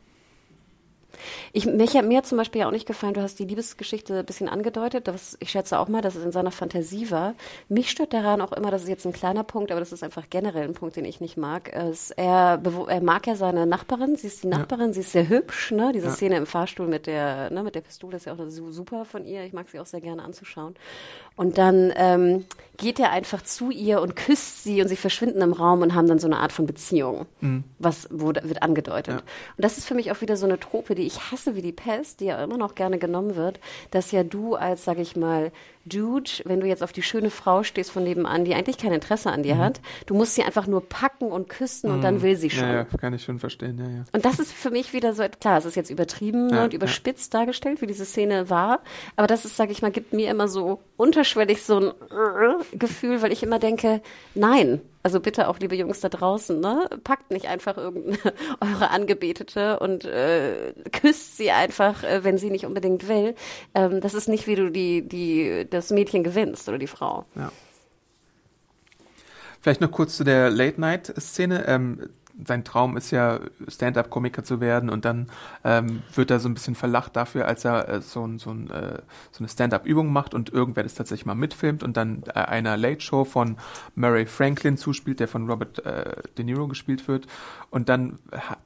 [1.53, 4.27] Ich, mich, hat- mir zum Beispiel ja auch nicht gefallen, du hast die Liebesgeschichte ein
[4.27, 7.35] bisschen angedeutet, das, ich schätze auch mal, dass es in seiner Fantasie war.
[7.69, 10.25] Mich stört daran auch immer, das ist jetzt ein kleiner Punkt, aber das ist einfach
[10.31, 11.73] generell ein Punkt, den ich nicht mag.
[11.73, 15.71] Es, er, er mag ja seine Nachbarin, sie ist die Nachbarin, sie ist sehr hübsch,
[15.73, 15.93] ne?
[15.93, 19.05] Diese Szene im Fahrstuhl mit der, ne, mit der Pistole ist ja auch su- super
[19.05, 20.75] von ihr, ich mag sie auch sehr gerne anzuschauen.
[21.37, 22.45] Und dann ähm,
[22.77, 26.07] geht er einfach zu ihr und küsst sie und sie verschwinden im Raum und haben
[26.07, 27.27] dann so eine Art von Beziehung,
[27.79, 29.17] was wurde, wird angedeutet.
[29.57, 31.73] Und das ist für mich auch wieder so eine Trope, die ich hasse wie die
[31.73, 33.61] Pest, die ja immer noch gerne genommen wird,
[33.91, 35.53] dass ja du als, sag ich mal,
[35.85, 39.31] Dude, wenn du jetzt auf die schöne Frau stehst von nebenan, die eigentlich kein Interesse
[39.31, 42.51] an dir hat, du musst sie einfach nur packen und küssen und dann will sie
[42.51, 42.69] schon.
[42.69, 44.05] Ja, ja, kann ich schon verstehen, ja, ja.
[44.13, 47.35] Und das ist für mich wieder so, klar, es ist jetzt übertrieben Ja, und überspitzt
[47.35, 48.81] dargestellt, wie diese Szene war.
[49.17, 51.93] Aber das ist, sage ich mal, gibt mir immer so unterschwellig so ein
[52.79, 54.01] Gefühl, weil ich immer denke,
[54.35, 54.81] nein.
[55.05, 56.89] Also bitte auch, liebe Jungs da draußen, ne?
[57.03, 58.19] Packt nicht einfach irgendeine
[58.61, 63.35] eure Angebetete und äh, küsst sie einfach, äh, wenn sie nicht unbedingt will.
[63.75, 67.25] Ähm, das ist nicht, wie du die, die, das Mädchen gewinnst oder die Frau.
[69.61, 71.65] Vielleicht noch kurz zu der Late-Night-Szene.
[71.69, 72.09] Ähm,
[72.47, 75.29] sein Traum ist ja, Stand-up-Komiker zu werden und dann
[75.65, 78.71] ähm, wird er so ein bisschen verlacht dafür, als er äh, so, ein, so, ein,
[78.71, 78.99] äh,
[79.31, 83.25] so eine Stand-up-Übung macht und irgendwer das tatsächlich mal mitfilmt und dann äh, einer Late-Show
[83.25, 83.57] von
[83.95, 87.27] Murray Franklin zuspielt, der von Robert äh, De Niro gespielt wird.
[87.71, 88.19] Und dann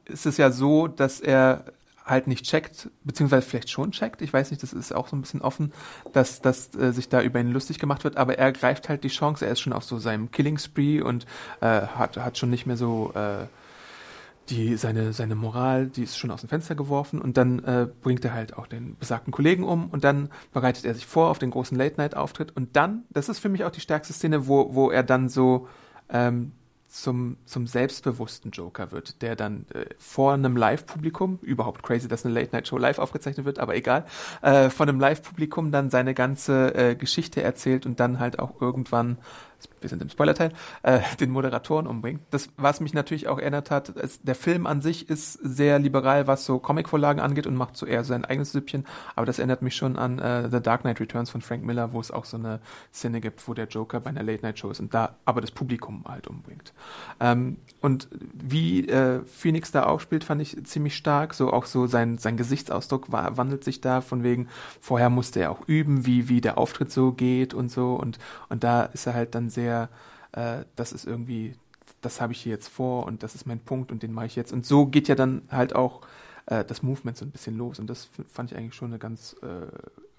[0.05, 1.65] ist es ja so, dass er
[2.07, 5.21] halt nicht checkt, beziehungsweise vielleicht schon checkt, ich weiß nicht, das ist auch so ein
[5.21, 5.73] bisschen offen,
[6.13, 9.09] dass, dass äh, sich da über ihn lustig gemacht wird, aber er greift halt die
[9.09, 11.25] Chance, er ist schon auf so seinem Killing Spree und
[11.61, 13.45] äh, hat, hat schon nicht mehr so äh,
[14.49, 18.23] die, seine, seine Moral, die ist schon aus dem Fenster geworfen und dann äh, bringt
[18.23, 21.51] er halt auch den besagten Kollegen um und dann bereitet er sich vor auf den
[21.51, 25.03] großen Late-Night-Auftritt und dann, das ist für mich auch die stärkste Szene, wo, wo er
[25.03, 25.67] dann so
[26.09, 26.53] ähm,
[26.87, 32.33] zum, zum selbstbewussten Joker wird, der dann äh, vor einem Live-Publikum, überhaupt crazy, dass eine
[32.33, 34.05] Late-Night-Show live aufgezeichnet wird, aber egal,
[34.41, 39.17] äh, vor einem Live-Publikum dann seine ganze äh, Geschichte erzählt und dann halt auch irgendwann,
[39.81, 40.51] wir sind im Spoilerteil,
[40.83, 42.21] äh, den Moderatoren umbringt.
[42.31, 46.27] Das, was mich natürlich auch erinnert hat, ist, der Film an sich ist sehr liberal,
[46.27, 48.85] was so Comicvorlagen angeht und macht so eher sein eigenes Süppchen,
[49.15, 51.99] aber das erinnert mich schon an äh, The Dark Knight Returns von Frank Miller, wo
[51.99, 52.59] es auch so eine
[52.93, 56.27] Szene gibt, wo der Joker bei einer Late-Night-Show ist und da aber das Publikum halt
[56.27, 56.73] umbringt.
[57.19, 61.33] Ähm, und wie äh, Phoenix da auch spielt, fand ich ziemlich stark.
[61.33, 64.47] So auch so sein, sein Gesichtsausdruck war, wandelt sich da von wegen,
[64.81, 67.93] vorher musste er auch üben, wie, wie der Auftritt so geht und so.
[67.95, 68.17] Und,
[68.49, 69.89] und da ist er halt dann sehr,
[70.33, 71.55] äh, das ist irgendwie,
[72.01, 74.35] das habe ich hier jetzt vor und das ist mein Punkt und den mache ich
[74.35, 74.53] jetzt.
[74.53, 76.01] Und so geht ja dann halt auch
[76.47, 77.79] äh, das Movement so ein bisschen los.
[77.79, 79.67] Und das fand ich eigentlich schon eine ganz äh,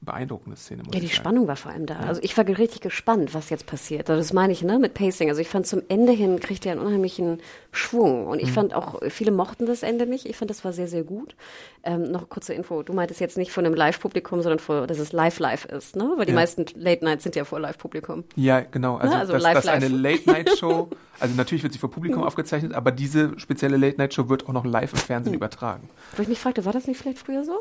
[0.00, 0.82] beeindruckende Szene.
[0.84, 1.16] Ja, die sagen.
[1.16, 1.96] Spannung war vor allem da.
[1.96, 4.08] Also ich war richtig gespannt, was jetzt passiert.
[4.08, 5.28] Also das meine ich, ne, mit Pacing.
[5.28, 7.40] Also ich fand zum Ende hin kriegt er einen unheimlichen
[7.72, 8.26] Schwung.
[8.28, 8.44] Und Mhm.
[8.44, 10.24] ich fand auch, viele mochten das Ende nicht.
[10.26, 11.34] Ich fand, das war sehr, sehr gut.
[11.82, 12.82] Ähm, noch kurze Info.
[12.82, 16.12] Du meintest jetzt nicht von einem Live-Publikum, sondern vor, dass es live-live ist, ne?
[16.16, 16.36] Weil die Ja.
[16.36, 18.24] meisten Late-Nights sind ja vor Live-Publikum.
[18.36, 18.96] Ja, genau.
[18.96, 19.74] Also, Ne, also dass, live, dass live.
[19.76, 20.88] eine Late-Night-Show,
[21.20, 24.92] also natürlich wird sie vor Publikum aufgezeichnet, aber diese spezielle Late-Night-Show wird auch noch live
[24.92, 25.88] im Fernsehen übertragen.
[26.16, 27.58] Wo ich mich fragte, war das nicht vielleicht früher so?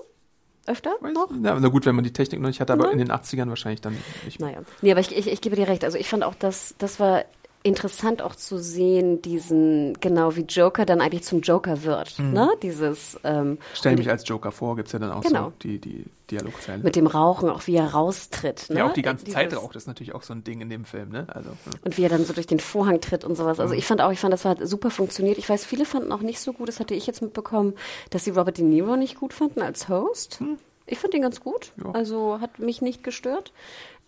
[0.68, 1.30] Öfter noch?
[1.43, 3.82] Ja, na gut, wenn man die Technik noch nicht hat, aber in den 80ern wahrscheinlich
[3.82, 4.51] dann nicht mehr.
[4.51, 4.61] Naja.
[4.82, 5.84] Nee, aber ich, ich, ich gebe dir recht.
[5.84, 7.24] Also ich fand auch, dass das war
[7.64, 12.18] interessant auch zu sehen, diesen, genau wie Joker dann eigentlich zum Joker wird.
[12.20, 12.49] Ne?
[12.62, 15.45] Dieses ähm, Stell mich als Joker vor, gibt's ja dann auch Genau.
[15.47, 16.82] so die, die Dialogzeilen.
[16.84, 18.70] mit dem Rauchen, auch wie er raustritt.
[18.70, 18.78] Ne?
[18.80, 20.70] ja, auch die ganze Dieses- Zeit raucht, das ist natürlich auch so ein Ding in
[20.70, 21.26] dem Film, ne?
[21.30, 21.72] Also, ja.
[21.84, 23.58] Und wie er dann so durch den Vorhang tritt und sowas.
[23.58, 23.62] Mhm.
[23.64, 25.38] Also ich fand auch, ich fand, das hat super funktioniert.
[25.38, 27.74] Ich weiß, viele fanden auch nicht so gut, das hatte ich jetzt mitbekommen,
[28.12, 30.39] dass sie Robert De Niro nicht gut fanden als Host.
[30.39, 30.58] Hm.
[30.89, 31.74] Ich fand den ganz gut.
[31.84, 31.91] Ja.
[31.91, 33.51] Also hat mich nicht gestört.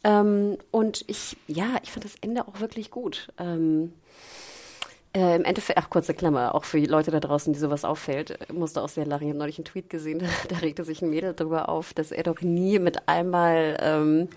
[0.04, 3.30] Ähm, und ich, ja, ich fand das Ende auch wirklich gut.
[3.38, 3.93] Ähm,
[5.14, 8.38] äh, Im Endeffekt, ach, kurze Klammer, auch für die Leute da draußen, die sowas auffällt,
[8.54, 9.24] musste auch sehr lachen.
[9.24, 12.24] Ich habe neulich einen Tweet gesehen, da regte sich ein Mädel darüber auf, dass er
[12.24, 14.30] doch nie mit einmal ähm,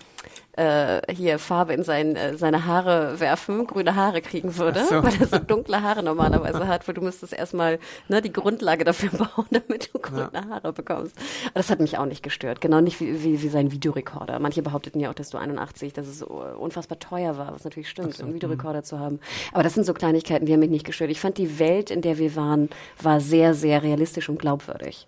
[0.53, 5.03] äh, hier Farbe in sein, äh, seine Haare werfen, grüne Haare kriegen würde, so.
[5.03, 9.09] weil er so dunkle Haare normalerweise hat, weil du müsstest erstmal ne, die Grundlage dafür
[9.35, 11.17] bauen, damit du grüne Haare bekommst.
[11.47, 14.39] Aber das hat mich auch nicht gestört, genau nicht wie, wie, wie sein Videorekorder.
[14.39, 17.89] Manche behaupteten ja auch, dass du 81, dass es so unfassbar teuer war, was natürlich
[17.89, 19.19] stimmt, einen Videorekorder zu haben.
[19.51, 21.09] Aber das sind so Kleinigkeiten, die haben mich nicht gestört.
[21.09, 22.69] Ich fand die Welt, in der wir waren,
[23.01, 25.07] war sehr, sehr realistisch und glaubwürdig.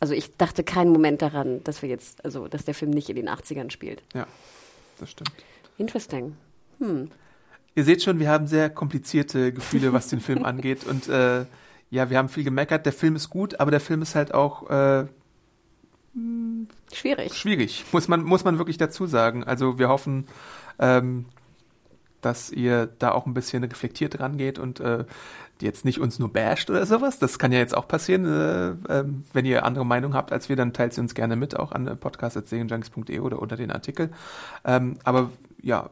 [0.00, 3.16] Also ich dachte keinen Moment daran, dass wir jetzt, also dass der Film nicht in
[3.16, 4.02] den 80ern spielt.
[4.14, 4.26] Ja,
[4.98, 5.32] das stimmt.
[5.78, 6.36] Interesting.
[7.74, 10.84] Ihr seht schon, wir haben sehr komplizierte Gefühle, was den Film angeht.
[10.84, 11.44] Und äh,
[11.90, 12.86] ja, wir haben viel gemeckert.
[12.86, 15.06] Der Film ist gut, aber der Film ist halt auch äh,
[16.92, 17.34] Schwierig.
[17.34, 19.44] schwierig, muss man, muss man wirklich dazu sagen.
[19.44, 20.26] Also wir hoffen,
[20.78, 21.26] ähm,
[22.20, 25.04] dass ihr da auch ein bisschen reflektiert rangeht und äh,
[25.62, 27.18] jetzt nicht uns nur basht oder sowas.
[27.18, 28.24] Das kann ja jetzt auch passieren.
[28.26, 31.58] Äh, ähm, wenn ihr andere Meinung habt als wir, dann teilt sie uns gerne mit,
[31.58, 34.10] auch an podcast.segenjunkies.de oder unter den Artikel.
[34.64, 35.30] Ähm, aber
[35.62, 35.90] ja,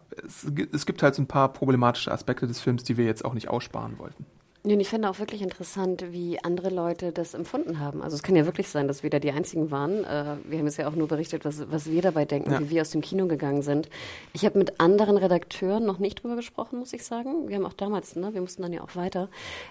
[0.72, 3.48] es gibt halt so ein paar problematische Aspekte des Films, die wir jetzt auch nicht
[3.48, 4.24] aussparen wollten.
[4.74, 8.02] Und ich finde auch wirklich interessant, wie andere Leute das empfunden haben.
[8.02, 10.04] Also es kann ja wirklich sein, dass wir da die Einzigen waren.
[10.04, 12.60] Äh, wir haben jetzt ja auch nur berichtet, was, was wir dabei denken, Ja.
[12.60, 13.88] wie wir aus dem Kino gegangen sind.
[14.32, 17.48] Ich habe mit anderen Redakteuren noch nicht drüber gesprochen, muss ich sagen.
[17.48, 19.28] Wir haben auch damals, ne, wir mussten dann ja auch weiter.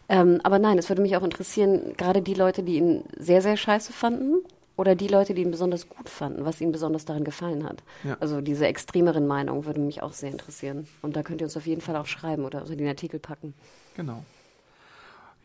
[0.10, 3.58] Ähm, aber nein, es würde mich auch interessieren, gerade die Leute, die ihn sehr, sehr
[3.58, 4.38] scheiße fanden
[4.78, 7.84] oder die Leute, die ihn besonders gut fanden, was ihnen besonders daran gefallen hat.
[8.04, 8.18] Ja.
[8.20, 10.88] Also diese extremeren Meinungen würden mich auch sehr interessieren.
[11.02, 13.54] Und da könnt ihr uns auf jeden Fall auch schreiben oder unter den Artikel packen.
[13.96, 14.24] Genau.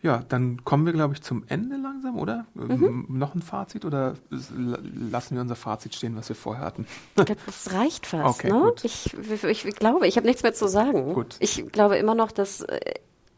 [0.03, 2.45] Ja, dann kommen wir, glaube ich, zum Ende langsam, oder?
[2.57, 6.87] Ähm, Noch ein Fazit oder lassen wir unser Fazit stehen, was wir vorher hatten?
[7.15, 8.41] Das reicht fast.
[8.41, 8.73] Okay, ne?
[8.83, 11.15] Ich, ich, ich glaube, ich habe nichts mehr zu sagen.
[11.15, 11.37] Gut.
[11.39, 12.81] Ich glaube immer noch, dass äh,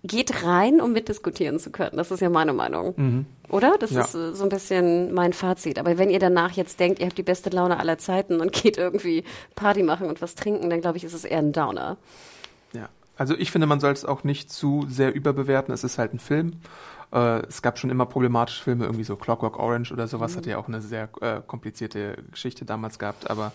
[0.05, 1.97] geht rein, um mitdiskutieren zu können.
[1.97, 3.27] Das ist ja meine Meinung.
[3.51, 3.77] Oder?
[3.79, 3.97] Das Mhm.
[3.99, 4.05] Ja.
[4.05, 5.79] ist äh, so ein bisschen mein Fazit.
[5.79, 8.79] Aber wenn ihr danach jetzt denkt, ihr habt die beste Laune aller Zeiten und geht
[8.79, 11.99] irgendwie Party machen und was trinken, dann glaube ich, ist es eher ein Downer.
[13.17, 15.73] Also ich finde, man soll es auch nicht zu sehr überbewerten.
[15.73, 16.61] Es ist halt ein Film.
[17.13, 20.59] Äh, es gab schon immer problematische Filme, irgendwie so Clockwork Orange oder sowas, hat ja
[20.59, 23.31] auch eine sehr äh, komplizierte Geschichte damals gehabt.
[23.31, 23.53] Aber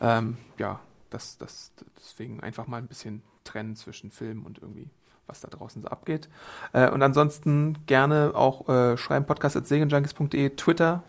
[0.00, 4.90] ähm, ja, das, das, deswegen einfach mal ein bisschen trennen zwischen Film und irgendwie
[5.30, 6.28] was da draußen so abgeht.
[6.72, 11.04] Äh, und ansonsten gerne auch äh, schreiben podcast.segenjunkies.de, Twitter,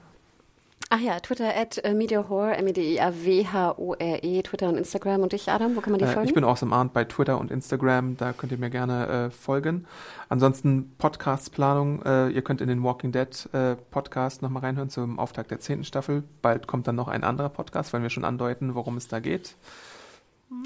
[0.93, 5.21] Ach ja, Twitter at äh, MediaHore, M-E-D-I-A-W-H-O-R-E, Twitter und Instagram.
[5.21, 6.27] Und dich, Adam, wo kann man die Äh, folgen?
[6.27, 9.85] ich bin Awesome Arndt bei Twitter und Instagram, da könnt ihr mir gerne äh, folgen.
[10.27, 15.49] Ansonsten Podcastplanung, äh, ihr könnt in den Walking Dead äh, Podcast nochmal reinhören zum Auftakt
[15.51, 16.23] der zehnten Staffel.
[16.41, 19.55] Bald kommt dann noch ein anderer Podcast, weil wir schon andeuten, worum es da geht.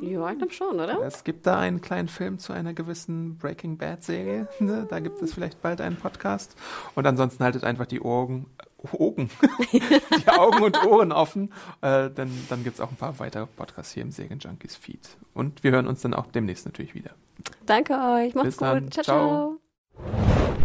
[0.01, 1.03] ja, ich glaube schon, oder?
[1.05, 4.47] Es gibt da einen kleinen Film zu einer gewissen Breaking Bad Serie.
[4.59, 4.87] Ne?
[4.89, 6.55] Da gibt es vielleicht bald einen Podcast.
[6.95, 8.47] Und ansonsten haltet einfach die Augen,
[8.93, 9.29] Augen,
[9.71, 13.93] die Augen und Ohren offen, äh, denn dann gibt es auch ein paar weitere Podcasts
[13.93, 15.17] hier im Segen Junkies Feed.
[15.33, 17.11] Und wir hören uns dann auch demnächst natürlich wieder.
[17.65, 18.35] Danke euch.
[18.35, 18.83] Macht's Bis dann.
[18.83, 18.93] gut.
[18.93, 19.59] Ciao, Ciao.
[19.95, 20.64] ciao.